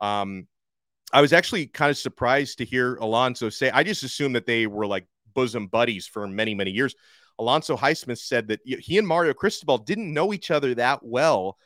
Um, 0.00 0.46
I 1.12 1.22
was 1.22 1.32
actually 1.32 1.68
kind 1.68 1.90
of 1.90 1.96
surprised 1.96 2.58
to 2.58 2.64
hear 2.64 2.96
Alonzo 2.96 3.48
say, 3.48 3.70
I 3.70 3.82
just 3.82 4.02
assumed 4.02 4.36
that 4.36 4.44
they 4.44 4.66
were 4.66 4.86
like 4.86 5.06
bosom 5.32 5.68
buddies 5.68 6.06
for 6.06 6.26
many, 6.26 6.54
many 6.54 6.72
years. 6.72 6.94
Alonzo 7.38 7.76
Highsmith 7.76 8.18
said 8.18 8.48
that 8.48 8.60
he 8.64 8.98
and 8.98 9.06
Mario 9.06 9.34
Cristobal 9.34 9.78
didn't 9.78 10.12
know 10.12 10.32
each 10.32 10.50
other 10.50 10.74
that 10.74 11.04
well 11.04 11.58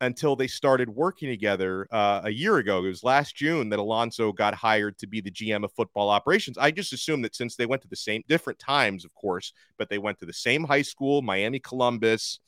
until 0.00 0.34
they 0.34 0.48
started 0.48 0.88
working 0.88 1.28
together 1.28 1.86
uh, 1.92 2.22
a 2.24 2.30
year 2.30 2.56
ago. 2.58 2.78
It 2.78 2.88
was 2.88 3.04
last 3.04 3.36
June 3.36 3.68
that 3.68 3.78
Alonzo 3.78 4.32
got 4.32 4.52
hired 4.52 4.98
to 4.98 5.06
be 5.06 5.20
the 5.20 5.30
GM 5.30 5.62
of 5.62 5.72
football 5.72 6.10
operations. 6.10 6.58
I 6.58 6.72
just 6.72 6.92
assume 6.92 7.22
that 7.22 7.36
since 7.36 7.54
they 7.54 7.66
went 7.66 7.82
to 7.82 7.88
the 7.88 7.94
same 7.94 8.22
different 8.26 8.58
times, 8.58 9.04
of 9.04 9.14
course, 9.14 9.52
but 9.78 9.88
they 9.88 9.98
went 9.98 10.18
to 10.18 10.26
the 10.26 10.32
same 10.32 10.64
high 10.64 10.82
school, 10.82 11.22
Miami 11.22 11.60
Columbus. 11.60 12.40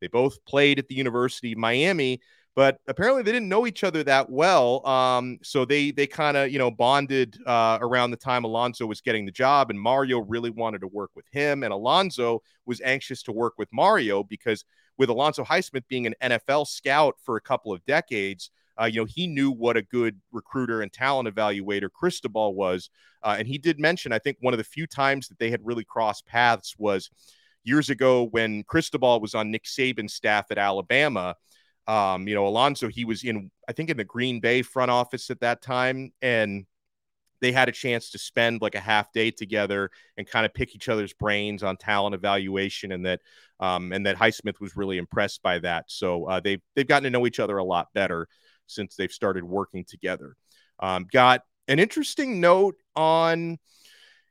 They 0.00 0.06
both 0.06 0.44
played 0.44 0.78
at 0.78 0.86
the 0.86 0.94
University 0.94 1.52
of 1.52 1.58
Miami, 1.58 2.20
but 2.56 2.78
apparently 2.88 3.22
they 3.22 3.32
didn't 3.32 3.48
know 3.48 3.66
each 3.66 3.84
other 3.84 4.02
that 4.04 4.28
well. 4.28 4.86
Um, 4.86 5.38
so 5.42 5.64
they 5.64 5.90
they 5.90 6.06
kind 6.06 6.36
of 6.36 6.50
you 6.50 6.58
know 6.58 6.70
bonded 6.70 7.38
uh, 7.46 7.78
around 7.80 8.10
the 8.10 8.16
time 8.16 8.44
Alonzo 8.44 8.86
was 8.86 9.00
getting 9.00 9.24
the 9.24 9.32
job, 9.32 9.70
and 9.70 9.80
Mario 9.80 10.20
really 10.20 10.50
wanted 10.50 10.80
to 10.80 10.88
work 10.88 11.10
with 11.14 11.26
him, 11.30 11.62
and 11.62 11.72
Alonzo 11.72 12.42
was 12.66 12.80
anxious 12.80 13.22
to 13.24 13.32
work 13.32 13.54
with 13.58 13.68
Mario 13.72 14.22
because 14.22 14.64
with 14.98 15.08
Alonzo 15.08 15.44
Highsmith 15.44 15.84
being 15.88 16.06
an 16.06 16.14
NFL 16.22 16.66
scout 16.66 17.16
for 17.24 17.36
a 17.36 17.40
couple 17.40 17.72
of 17.72 17.84
decades, 17.86 18.50
uh, 18.80 18.84
you 18.84 19.00
know, 19.00 19.06
he 19.06 19.26
knew 19.26 19.50
what 19.50 19.76
a 19.76 19.82
good 19.82 20.20
recruiter 20.32 20.82
and 20.82 20.92
talent 20.92 21.28
evaluator 21.28 21.90
Cristobal 21.90 22.54
was. 22.54 22.90
Uh, 23.22 23.36
and 23.38 23.46
he 23.46 23.58
did 23.58 23.78
mention, 23.78 24.12
I 24.12 24.18
think, 24.18 24.38
one 24.40 24.54
of 24.54 24.58
the 24.58 24.64
few 24.64 24.86
times 24.86 25.28
that 25.28 25.38
they 25.38 25.50
had 25.50 25.64
really 25.64 25.84
crossed 25.84 26.26
paths 26.26 26.74
was 26.78 27.10
years 27.64 27.90
ago 27.90 28.24
when 28.30 28.62
Cristobal 28.64 29.20
was 29.20 29.34
on 29.34 29.50
Nick 29.50 29.64
Saban's 29.64 30.14
staff 30.14 30.46
at 30.50 30.58
Alabama. 30.58 31.34
Um, 31.90 32.28
you 32.28 32.36
know, 32.36 32.46
Alonzo, 32.46 32.86
he 32.86 33.04
was 33.04 33.24
in, 33.24 33.50
I 33.68 33.72
think, 33.72 33.90
in 33.90 33.96
the 33.96 34.04
Green 34.04 34.38
Bay 34.38 34.62
front 34.62 34.92
office 34.92 35.28
at 35.28 35.40
that 35.40 35.60
time. 35.60 36.12
And 36.22 36.66
they 37.40 37.50
had 37.50 37.68
a 37.68 37.72
chance 37.72 38.10
to 38.10 38.18
spend 38.18 38.62
like 38.62 38.76
a 38.76 38.80
half 38.80 39.12
day 39.12 39.32
together 39.32 39.90
and 40.16 40.24
kind 40.24 40.46
of 40.46 40.54
pick 40.54 40.76
each 40.76 40.88
other's 40.88 41.12
brains 41.12 41.64
on 41.64 41.76
talent 41.76 42.14
evaluation 42.14 42.92
and 42.92 43.04
that 43.06 43.20
um, 43.58 43.92
and 43.92 44.06
that 44.06 44.16
Highsmith 44.16 44.60
was 44.60 44.76
really 44.76 44.98
impressed 44.98 45.42
by 45.42 45.58
that. 45.60 45.86
So 45.88 46.26
uh, 46.26 46.38
they've 46.38 46.60
they've 46.76 46.86
gotten 46.86 47.04
to 47.04 47.10
know 47.10 47.26
each 47.26 47.40
other 47.40 47.58
a 47.58 47.64
lot 47.64 47.88
better 47.92 48.28
since 48.66 48.94
they've 48.94 49.10
started 49.10 49.42
working 49.42 49.84
together. 49.84 50.36
Um, 50.78 51.08
got 51.10 51.42
an 51.66 51.80
interesting 51.80 52.40
note 52.40 52.76
on 52.94 53.58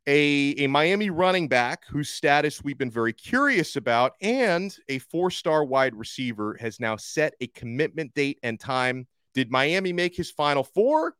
a, 0.09 0.55
a 0.57 0.67
Miami 0.67 1.11
running 1.11 1.47
back 1.47 1.85
whose 1.85 2.09
status 2.09 2.63
we've 2.63 2.79
been 2.79 2.89
very 2.89 3.13
curious 3.13 3.75
about, 3.75 4.13
and 4.21 4.75
a 4.87 4.97
four 4.97 5.29
star 5.29 5.63
wide 5.63 5.93
receiver 5.93 6.57
has 6.59 6.79
now 6.79 6.95
set 6.95 7.35
a 7.41 7.47
commitment 7.47 8.15
date 8.15 8.39
and 8.41 8.59
time. 8.59 9.05
Did 9.35 9.51
Miami 9.51 9.93
make 9.93 10.15
his 10.15 10.31
final 10.31 10.63
four? 10.63 11.13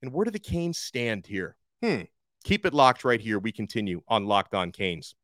And 0.00 0.12
where 0.12 0.24
do 0.24 0.30
the 0.30 0.38
Canes 0.38 0.78
stand 0.78 1.26
here? 1.26 1.56
Hmm. 1.82 2.02
Keep 2.44 2.66
it 2.66 2.72
locked 2.72 3.04
right 3.04 3.20
here. 3.20 3.40
We 3.40 3.50
continue 3.50 4.00
on 4.06 4.26
Locked 4.26 4.54
On 4.54 4.70
Canes. 4.70 5.16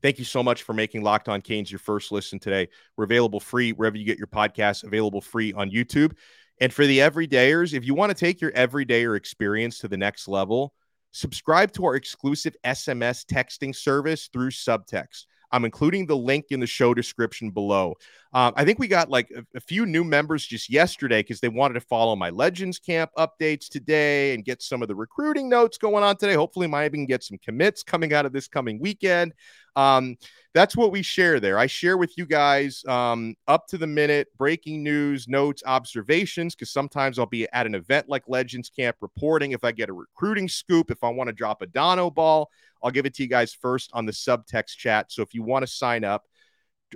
Thank 0.00 0.18
you 0.18 0.24
so 0.24 0.42
much 0.42 0.62
for 0.62 0.72
making 0.72 1.02
Locked 1.02 1.28
On 1.28 1.42
Canes 1.42 1.70
your 1.70 1.78
first 1.80 2.10
listen 2.10 2.38
today. 2.38 2.68
We're 2.96 3.04
available 3.04 3.40
free 3.40 3.72
wherever 3.72 3.96
you 3.96 4.06
get 4.06 4.16
your 4.16 4.26
podcasts, 4.26 4.84
available 4.84 5.20
free 5.20 5.52
on 5.52 5.70
YouTube. 5.70 6.16
And 6.62 6.72
for 6.72 6.86
the 6.86 7.00
everydayers, 7.00 7.74
if 7.74 7.84
you 7.84 7.94
want 7.94 8.08
to 8.08 8.14
take 8.14 8.40
your 8.40 8.52
everydayer 8.52 9.18
experience 9.18 9.80
to 9.80 9.88
the 9.88 9.98
next 9.98 10.28
level, 10.28 10.72
subscribe 11.14 11.72
to 11.72 11.84
our 11.86 11.94
exclusive 11.94 12.56
SMS 12.64 13.24
texting 13.24 13.74
service 13.74 14.28
through 14.32 14.50
Subtext. 14.50 15.26
I'm 15.52 15.64
including 15.64 16.06
the 16.06 16.16
link 16.16 16.46
in 16.50 16.60
the 16.60 16.66
show 16.66 16.94
description 16.94 17.50
below. 17.50 17.96
Um, 18.32 18.52
I 18.56 18.64
think 18.64 18.80
we 18.80 18.88
got 18.88 19.08
like 19.08 19.30
a, 19.30 19.44
a 19.56 19.60
few 19.60 19.86
new 19.86 20.02
members 20.02 20.44
just 20.44 20.68
yesterday 20.68 21.20
because 21.20 21.40
they 21.40 21.48
wanted 21.48 21.74
to 21.74 21.80
follow 21.80 22.16
my 22.16 22.30
Legends 22.30 22.80
Camp 22.80 23.10
updates 23.16 23.68
today 23.68 24.34
and 24.34 24.44
get 24.44 24.60
some 24.60 24.82
of 24.82 24.88
the 24.88 24.94
recruiting 24.94 25.48
notes 25.48 25.78
going 25.78 26.02
on 26.02 26.16
today. 26.16 26.34
Hopefully, 26.34 26.66
Miami 26.66 26.98
can 26.98 27.06
get 27.06 27.22
some 27.22 27.38
commits 27.38 27.84
coming 27.84 28.12
out 28.12 28.26
of 28.26 28.32
this 28.32 28.48
coming 28.48 28.80
weekend. 28.80 29.34
Um, 29.76 30.16
that's 30.52 30.76
what 30.76 30.92
we 30.92 31.02
share 31.02 31.40
there. 31.40 31.58
I 31.58 31.66
share 31.66 31.96
with 31.96 32.16
you 32.16 32.26
guys 32.26 32.84
um, 32.86 33.34
up 33.48 33.66
to 33.68 33.78
the 33.78 33.88
minute 33.88 34.28
breaking 34.38 34.82
news, 34.84 35.26
notes, 35.26 35.62
observations, 35.66 36.54
because 36.54 36.70
sometimes 36.70 37.18
I'll 37.18 37.26
be 37.26 37.48
at 37.52 37.66
an 37.66 37.74
event 37.74 38.08
like 38.08 38.22
Legends 38.28 38.70
Camp 38.70 38.96
reporting. 39.00 39.52
If 39.52 39.64
I 39.64 39.72
get 39.72 39.88
a 39.88 39.92
recruiting 39.92 40.48
scoop, 40.48 40.90
if 40.90 41.02
I 41.02 41.08
want 41.08 41.28
to 41.28 41.32
drop 41.32 41.60
a 41.62 41.66
Donno 41.66 42.08
ball, 42.08 42.50
I'll 42.84 42.90
give 42.90 43.06
it 43.06 43.14
to 43.14 43.22
you 43.22 43.28
guys 43.28 43.54
first 43.54 43.90
on 43.92 44.06
the 44.06 44.12
subtext 44.12 44.76
chat. 44.76 45.10
So 45.10 45.22
if 45.22 45.34
you 45.34 45.42
want 45.42 45.64
to 45.64 45.66
sign 45.66 46.04
up, 46.04 46.24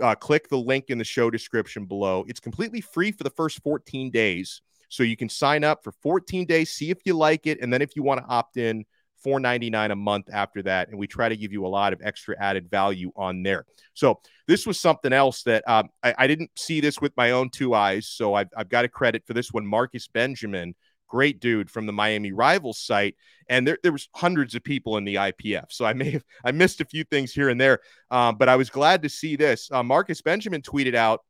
uh, 0.01 0.15
click 0.15 0.49
the 0.49 0.59
link 0.59 0.87
in 0.89 0.99
the 0.99 1.05
show 1.05 1.31
description 1.31 1.87
below. 1.87 2.25
It's 2.29 2.41
completely 2.41 2.81
free 2.81 3.11
for 3.11 3.25
the 3.25 3.31
first 3.31 3.63
14 3.63 4.11
days. 4.11 4.63
So 4.91 5.03
you 5.03 5.17
can 5.17 5.29
sign 5.29 5.65
up 5.65 5.83
for 5.83 5.93
14 6.03 6.47
days, 6.47 6.71
see 6.71 6.91
if 6.91 6.99
you 7.05 7.15
like 7.15 7.47
it. 7.47 7.61
And 7.61 7.73
then 7.73 7.83
if 7.83 7.97
you 7.97 8.03
want 8.03 8.21
to 8.21 8.27
opt 8.27 8.57
in, 8.57 8.85
4.99 9.25 9.91
a 9.91 9.97
month 9.97 10.29
after 10.33 10.63
that 10.63 10.89
and 10.89 10.99
we 10.99 11.07
try 11.07 11.29
to 11.29 11.37
give 11.37 11.53
you 11.53 11.67
a 11.67 11.69
lot 11.69 11.93
of 11.93 12.01
extra 12.05 12.37
added 12.41 12.71
value 12.71 13.11
on 13.17 13.43
there 13.43 13.65
so 13.95 14.21
this 14.47 14.67
was 14.67 14.79
something 14.79 15.13
else 15.13 15.43
that 15.43 15.69
um, 15.69 15.89
I, 16.03 16.15
I, 16.19 16.27
didn't 16.27 16.51
see 16.57 16.81
this 16.81 17.01
with 17.01 17.13
my 17.17 17.33
own 17.33 17.51
two 17.51 17.75
eyes 17.75 18.07
so 18.07 18.35
I've, 18.35 18.49
I've 18.57 18.69
got 18.69 18.85
a 18.85 18.89
credit 18.89 19.25
for 19.27 19.35
this 19.35 19.53
one 19.53 19.67
marcus 19.67 20.07
benjamin 20.07 20.75
great 21.09 21.41
dude 21.41 21.71
from 21.71 21.87
the 21.87 21.93
miami 21.93 22.33
rivals 22.33 22.79
site 22.79 23.17
and 23.49 23.67
there, 23.67 23.79
there 23.83 23.93
was 23.93 24.09
hundreds 24.15 24.55
of 24.55 24.63
people 24.63 24.97
in 24.97 25.05
the 25.05 25.17
ipf 25.17 25.65
so 25.71 25.85
i 25.85 25.93
may 25.93 26.11
have 26.11 26.25
i 26.45 26.53
missed 26.53 26.81
a 26.81 26.85
few 26.85 27.05
things 27.05 27.33
here 27.33 27.49
and 27.49 27.61
there 27.61 27.81
um, 28.11 28.37
but 28.37 28.49
i 28.49 28.57
was 28.57 28.71
glad 28.71 29.03
to 29.03 29.09
see 29.09 29.37
this 29.37 29.71
uh, 29.73 29.83
marcus 29.83 30.23
benjamin 30.23 30.63
tweeted 30.63 30.95
out 30.95 31.21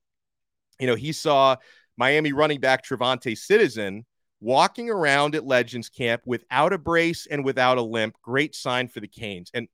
you 0.80 0.86
know 0.86 0.94
he 0.94 1.12
saw 1.12 1.56
miami 1.96 2.32
running 2.32 2.60
back 2.60 2.84
Travante 2.84 3.36
Citizen 3.36 4.06
walking 4.40 4.88
around 4.88 5.34
at 5.34 5.44
Legends 5.44 5.88
Camp 5.88 6.22
without 6.24 6.72
a 6.72 6.78
brace 6.78 7.26
and 7.26 7.44
without 7.44 7.78
a 7.78 7.82
limp. 7.82 8.16
Great 8.22 8.54
sign 8.54 8.88
for 8.88 9.00
the 9.00 9.08
Canes. 9.08 9.50
And 9.52 9.68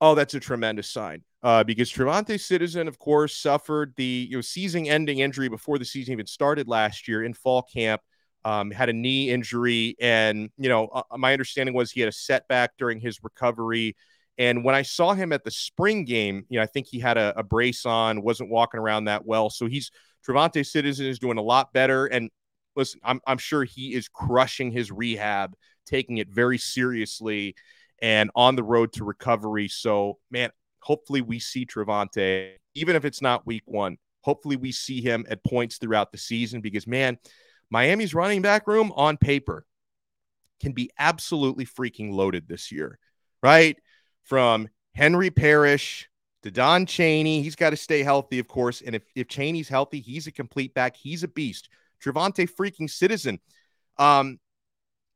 oh, 0.00 0.14
that's 0.14 0.34
a 0.34 0.40
tremendous 0.40 0.90
sign 0.90 1.22
uh, 1.42 1.64
because 1.64 1.90
Travante 1.90 2.40
Citizen, 2.40 2.88
of 2.88 2.98
course, 2.98 3.36
suffered 3.36 3.92
the 3.96 4.26
you 4.30 4.38
know, 4.38 4.40
season-ending 4.40 5.18
injury 5.18 5.48
before 5.48 5.78
the 5.78 5.84
season 5.84 6.12
even 6.12 6.26
started 6.26 6.68
last 6.68 7.06
year 7.06 7.22
in 7.22 7.34
fall 7.34 7.62
camp. 7.62 8.00
Um, 8.46 8.70
had 8.70 8.88
a 8.88 8.92
knee 8.92 9.30
injury, 9.30 9.96
and 10.00 10.50
you 10.56 10.68
know, 10.68 10.86
uh, 10.86 11.02
my 11.16 11.32
understanding 11.32 11.74
was 11.74 11.90
he 11.90 12.00
had 12.00 12.08
a 12.08 12.12
setback 12.12 12.76
during 12.78 13.00
his 13.00 13.18
recovery. 13.24 13.96
And 14.38 14.62
when 14.62 14.74
I 14.74 14.82
saw 14.82 15.14
him 15.14 15.32
at 15.32 15.42
the 15.42 15.50
spring 15.50 16.04
game, 16.04 16.44
you 16.48 16.58
know, 16.58 16.62
I 16.62 16.66
think 16.66 16.86
he 16.86 17.00
had 17.00 17.18
a, 17.18 17.36
a 17.36 17.42
brace 17.42 17.84
on, 17.86 18.22
wasn't 18.22 18.50
walking 18.50 18.78
around 18.78 19.06
that 19.06 19.26
well. 19.26 19.50
So 19.50 19.66
he's 19.66 19.90
Travante 20.24 20.64
Citizen 20.64 21.06
is 21.06 21.18
doing 21.18 21.38
a 21.38 21.42
lot 21.42 21.72
better. 21.72 22.06
And 22.06 22.30
listen, 22.76 23.00
I'm, 23.02 23.20
I'm 23.26 23.38
sure 23.38 23.64
he 23.64 23.94
is 23.94 24.08
crushing 24.08 24.70
his 24.70 24.92
rehab, 24.92 25.54
taking 25.86 26.18
it 26.18 26.28
very 26.28 26.58
seriously 26.58 27.56
and 28.02 28.30
on 28.34 28.56
the 28.56 28.62
road 28.62 28.92
to 28.92 29.04
recovery. 29.04 29.68
So, 29.68 30.18
man, 30.30 30.50
hopefully 30.80 31.22
we 31.22 31.38
see 31.38 31.64
Travante, 31.64 32.56
even 32.74 32.94
if 32.94 33.04
it's 33.04 33.22
not 33.22 33.46
week 33.46 33.62
one, 33.64 33.96
hopefully 34.20 34.56
we 34.56 34.70
see 34.70 35.00
him 35.00 35.24
at 35.30 35.42
points 35.44 35.78
throughout 35.78 36.12
the 36.12 36.18
season 36.18 36.60
because, 36.60 36.86
man, 36.86 37.18
Miami's 37.70 38.14
running 38.14 38.42
back 38.42 38.66
room 38.66 38.92
on 38.94 39.16
paper 39.16 39.66
can 40.60 40.72
be 40.72 40.90
absolutely 40.98 41.66
freaking 41.66 42.12
loaded 42.12 42.48
this 42.48 42.72
year, 42.72 42.98
right? 43.42 43.76
From 44.24 44.68
Henry 44.94 45.30
Parrish 45.30 46.08
to 46.42 46.50
Don 46.50 46.86
Chaney. 46.86 47.42
He's 47.42 47.56
got 47.56 47.70
to 47.70 47.76
stay 47.76 48.02
healthy, 48.02 48.38
of 48.38 48.48
course. 48.48 48.80
And 48.80 48.94
if, 48.94 49.02
if 49.14 49.28
Chaney's 49.28 49.68
healthy, 49.68 50.00
he's 50.00 50.26
a 50.26 50.32
complete 50.32 50.74
back. 50.74 50.96
He's 50.96 51.22
a 51.22 51.28
beast. 51.28 51.68
Travante 52.02 52.48
freaking 52.48 52.88
Citizen. 52.88 53.40
Um, 53.98 54.38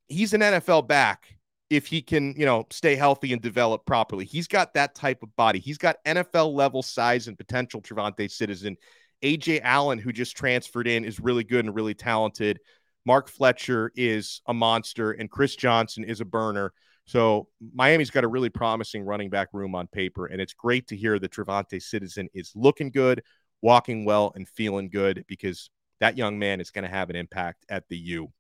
he's 0.09 0.35
an 0.35 0.41
NFL 0.41 0.89
back 0.89 1.37
if 1.71 1.87
he 1.87 2.03
can, 2.03 2.35
you 2.37 2.45
know, 2.45 2.67
stay 2.71 2.97
healthy 2.97 3.33
and 3.33 3.41
develop 3.41 3.87
properly. 3.87 4.25
He's 4.25 4.49
got 4.49 4.75
that 4.75 4.95
type 4.95 5.23
of 5.23 5.35
body. 5.37 5.61
He's 5.61 5.79
got 5.79 6.05
NFL 6.05 6.53
level 6.53 6.83
size 6.83 7.29
and 7.29 7.39
potential. 7.39 7.81
Travante 7.81 8.29
Citizen. 8.31 8.77
Ajay 9.23 9.61
Allen, 9.63 9.99
who 9.99 10.13
just 10.13 10.37
transferred 10.37 10.87
in, 10.87 11.05
is 11.05 11.21
really 11.21 11.45
good 11.45 11.65
and 11.65 11.75
really 11.75 11.95
talented. 11.95 12.59
Mark 13.07 13.29
Fletcher 13.29 13.93
is 13.97 14.43
a 14.47 14.55
monster, 14.55 15.13
and 15.13 15.31
Chris 15.31 15.57
Johnson 15.57 16.05
is 16.05 16.21
a 16.21 16.25
burner. 16.25 16.73
So 17.07 17.49
Miami's 17.75 18.11
got 18.11 18.25
a 18.25 18.29
really 18.29 18.51
promising 18.51 19.03
running 19.03 19.31
back 19.31 19.49
room 19.53 19.75
on 19.75 19.87
paper, 19.89 20.27
and 20.27 20.41
it's 20.41 20.55
great 20.55 20.87
to 20.89 20.97
hear 20.97 21.19
that 21.19 21.33
Travante 21.33 21.81
Citizen 21.83 22.29
is 22.35 22.53
looking 22.55 22.91
good, 22.91 23.23
walking 23.63 24.05
well, 24.05 24.33
and 24.35 24.49
feeling 24.49 24.91
good 24.91 25.25
because 25.27 25.71
that 26.01 26.17
young 26.17 26.39
man 26.39 26.61
is 26.61 26.71
going 26.71 26.85
to 26.85 26.91
have 26.91 27.11
an 27.11 27.17
impact 27.17 27.65
at 27.69 27.89
the 27.89 27.97
U. 27.97 28.33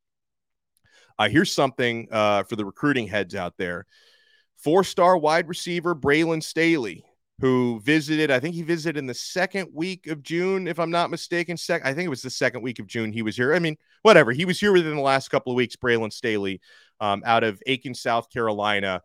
Uh, 1.19 1.29
here's 1.29 1.53
something 1.53 2.09
uh, 2.11 2.45
for 2.45 2.57
the 2.57 2.65
recruiting 2.65 3.07
heads 3.07 3.35
out 3.35 3.55
there. 3.59 3.87
Four 4.57 4.85
star 4.85 5.17
wide 5.17 5.49
receiver 5.49 5.95
Braylon 5.95 6.43
Staley, 6.43 7.05
who 7.41 7.81
visited, 7.81 8.31
I 8.31 8.39
think 8.39 8.55
he 8.55 8.63
visited 8.63 8.99
in 8.99 9.07
the 9.07 9.15
second 9.15 9.69
week 9.73 10.07
of 10.07 10.23
June, 10.23 10.69
if 10.69 10.79
I'm 10.79 10.91
not 10.91 11.11
mistaken. 11.11 11.57
Sec- 11.57 11.85
I 11.85 11.95
think 11.95 12.07
it 12.07 12.11
was 12.11 12.23
the 12.23 12.31
second 12.31 12.63
week 12.63 12.79
of 12.79 12.87
June 12.87 13.13
he 13.13 13.23
was 13.23 13.37
here. 13.37 13.55
I 13.55 13.59
mean, 13.59 13.77
whatever. 14.03 14.33
He 14.33 14.45
was 14.45 14.61
here 14.61 14.73
within 14.73 14.95
the 14.95 15.03
last 15.03 15.29
couple 15.29 15.53
of 15.53 15.57
weeks, 15.57 15.77
Braylon 15.77 16.13
Staley, 16.13 16.61
um, 17.01 17.23
out 17.25 17.45
of 17.45 17.63
Aiken, 17.67 17.95
South 17.95 18.31
Carolina. 18.31 19.03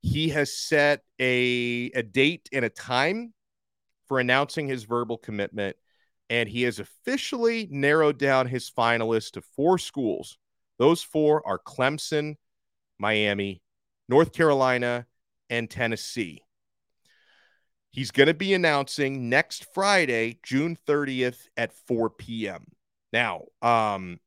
He 0.00 0.30
has 0.30 0.56
set 0.56 1.02
a, 1.18 1.90
a 1.94 2.02
date 2.02 2.48
and 2.52 2.64
a 2.64 2.70
time 2.70 3.32
for 4.08 4.20
announcing 4.20 4.66
his 4.66 4.84
verbal 4.84 5.18
commitment 5.18 5.76
and 6.30 6.48
he 6.48 6.62
has 6.62 6.78
officially 6.78 7.68
narrowed 7.70 8.18
down 8.18 8.46
his 8.46 8.70
finalists 8.70 9.32
to 9.32 9.42
four 9.42 9.78
schools. 9.78 10.38
Those 10.78 11.02
four 11.02 11.46
are 11.46 11.58
Clemson, 11.58 12.36
Miami, 12.98 13.62
North 14.08 14.32
Carolina, 14.32 15.06
and 15.50 15.70
Tennessee. 15.70 16.43
He's 17.94 18.10
going 18.10 18.26
to 18.26 18.34
be 18.34 18.54
announcing 18.54 19.28
next 19.28 19.66
Friday, 19.72 20.38
June 20.42 20.76
30th 20.86 21.48
at 21.56 21.72
4 21.86 22.10
p.m. 22.10 22.66
Now, 23.12 23.42
um, 23.62 24.18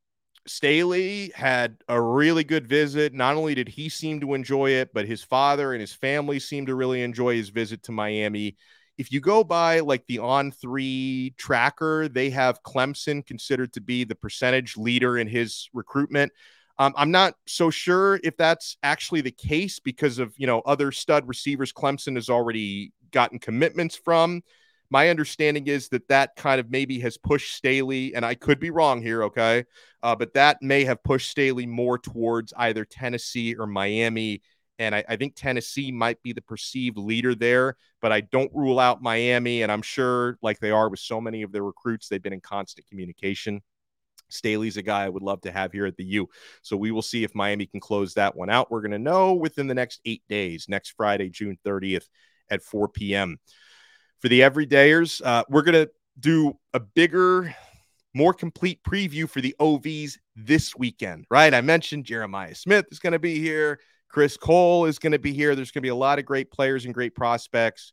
Staley 0.46 1.30
had 1.34 1.76
a 1.86 2.00
really 2.00 2.44
good 2.44 2.66
visit. 2.66 3.12
Not 3.12 3.36
only 3.36 3.54
did 3.54 3.68
he 3.68 3.90
seem 3.90 4.20
to 4.20 4.32
enjoy 4.32 4.70
it, 4.70 4.94
but 4.94 5.06
his 5.06 5.22
father 5.22 5.72
and 5.74 5.82
his 5.82 5.92
family 5.92 6.40
seemed 6.40 6.68
to 6.68 6.74
really 6.74 7.02
enjoy 7.02 7.36
his 7.36 7.50
visit 7.50 7.82
to 7.84 7.92
Miami 7.92 8.56
if 8.98 9.12
you 9.12 9.20
go 9.20 9.44
by 9.44 9.78
like 9.80 10.04
the 10.06 10.18
on 10.18 10.50
three 10.50 11.32
tracker, 11.38 12.08
they 12.08 12.30
have 12.30 12.62
Clemson 12.64 13.24
considered 13.24 13.72
to 13.74 13.80
be 13.80 14.02
the 14.02 14.16
percentage 14.16 14.76
leader 14.76 15.16
in 15.16 15.28
his 15.28 15.70
recruitment. 15.72 16.32
Um, 16.80 16.92
I'm 16.96 17.12
not 17.12 17.34
so 17.46 17.70
sure 17.70 18.20
if 18.22 18.36
that's 18.36 18.76
actually 18.82 19.20
the 19.20 19.30
case 19.30 19.78
because 19.78 20.18
of 20.18 20.34
you 20.36 20.46
know 20.46 20.60
other 20.60 20.92
stud 20.92 21.26
receivers 21.28 21.72
Clemson 21.72 22.16
has 22.16 22.28
already 22.28 22.92
gotten 23.10 23.38
commitments 23.38 23.96
from. 23.96 24.42
My 24.90 25.10
understanding 25.10 25.66
is 25.66 25.88
that 25.90 26.08
that 26.08 26.34
kind 26.36 26.60
of 26.60 26.70
maybe 26.70 26.98
has 27.00 27.18
pushed 27.18 27.54
Staley, 27.54 28.14
and 28.14 28.24
I 28.24 28.34
could 28.34 28.58
be 28.58 28.70
wrong 28.70 29.02
here, 29.02 29.24
okay, 29.24 29.64
uh, 30.02 30.16
but 30.16 30.32
that 30.34 30.62
may 30.62 30.84
have 30.84 31.02
pushed 31.02 31.30
Staley 31.30 31.66
more 31.66 31.98
towards 31.98 32.54
either 32.56 32.84
Tennessee 32.84 33.54
or 33.54 33.66
Miami 33.66 34.40
and 34.78 34.94
I, 34.94 35.04
I, 35.08 35.16
think 35.16 35.34
Tennessee 35.34 35.90
might 35.90 36.22
be 36.22 36.32
the 36.32 36.40
perceived 36.40 36.98
leader 36.98 37.34
there, 37.34 37.76
but 38.00 38.12
I 38.12 38.20
don't 38.20 38.54
rule 38.54 38.78
out 38.78 39.02
Miami. 39.02 39.62
And 39.62 39.72
I'm 39.72 39.82
sure, 39.82 40.38
like 40.40 40.60
they 40.60 40.70
are 40.70 40.88
with 40.88 41.00
so 41.00 41.20
many 41.20 41.42
of 41.42 41.52
their 41.52 41.64
recruits, 41.64 42.08
they've 42.08 42.22
been 42.22 42.32
in 42.32 42.40
constant 42.40 42.86
communication. 42.86 43.60
Staley's 44.28 44.76
a 44.76 44.82
guy 44.82 45.04
I 45.04 45.08
would 45.08 45.22
love 45.22 45.40
to 45.42 45.50
have 45.50 45.72
here 45.72 45.86
at 45.86 45.96
the 45.96 46.04
U. 46.04 46.28
So 46.62 46.76
we 46.76 46.90
will 46.90 47.02
see 47.02 47.24
if 47.24 47.34
Miami 47.34 47.66
can 47.66 47.80
close 47.80 48.14
that 48.14 48.36
one 48.36 48.50
out. 48.50 48.70
We're 48.70 48.82
going 48.82 48.90
to 48.92 48.98
know 48.98 49.32
within 49.34 49.66
the 49.66 49.74
next 49.74 50.00
eight 50.04 50.22
days, 50.28 50.66
next 50.68 50.90
Friday, 50.90 51.30
June 51.30 51.58
30th 51.64 52.06
at 52.50 52.62
4 52.62 52.88
p.m. 52.88 53.38
For 54.20 54.28
the 54.28 54.40
everydayers, 54.40 55.24
uh, 55.24 55.44
we're 55.48 55.62
going 55.62 55.86
to 55.86 55.90
do 56.18 56.58
a 56.74 56.80
bigger, 56.80 57.54
more 58.14 58.34
complete 58.34 58.82
preview 58.82 59.28
for 59.28 59.40
the 59.40 59.54
OVs 59.60 60.18
this 60.34 60.74
weekend, 60.76 61.26
right? 61.30 61.54
I 61.54 61.60
mentioned 61.60 62.04
Jeremiah 62.04 62.54
Smith 62.54 62.86
is 62.90 62.98
going 62.98 63.12
to 63.12 63.18
be 63.18 63.38
here. 63.38 63.78
Chris 64.08 64.36
Cole 64.36 64.86
is 64.86 64.98
going 64.98 65.12
to 65.12 65.18
be 65.18 65.32
here. 65.32 65.54
There's 65.54 65.70
going 65.70 65.82
to 65.82 65.86
be 65.86 65.90
a 65.90 65.94
lot 65.94 66.18
of 66.18 66.24
great 66.24 66.50
players 66.50 66.84
and 66.84 66.94
great 66.94 67.14
prospects 67.14 67.92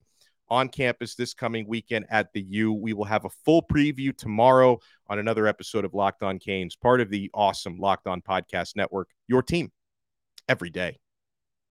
on 0.50 0.70
campus 0.70 1.16
this 1.16 1.34
coming 1.34 1.68
weekend 1.68 2.06
at 2.10 2.32
the 2.34 2.42
U. 2.42 2.74
We 2.74 2.94
will 2.94 3.06
have 3.06 3.26
a 3.26 3.30
full 3.30 3.64
preview 3.64 4.16
tomorrow 4.16 4.80
on 5.08 5.20
another 5.20 5.48
episode 5.48 5.86
of 5.86 5.94
Locked 5.94 6.24
On 6.24 6.40
Canes, 6.40 6.76
part 6.76 7.02
of 7.02 7.10
the 7.10 7.30
awesome 7.34 7.78
Locked 7.78 8.08
On 8.08 8.22
Podcast 8.22 8.76
Network, 8.76 9.10
your 9.28 9.44
team 9.44 9.72
every 10.48 10.70
day. 10.70 11.00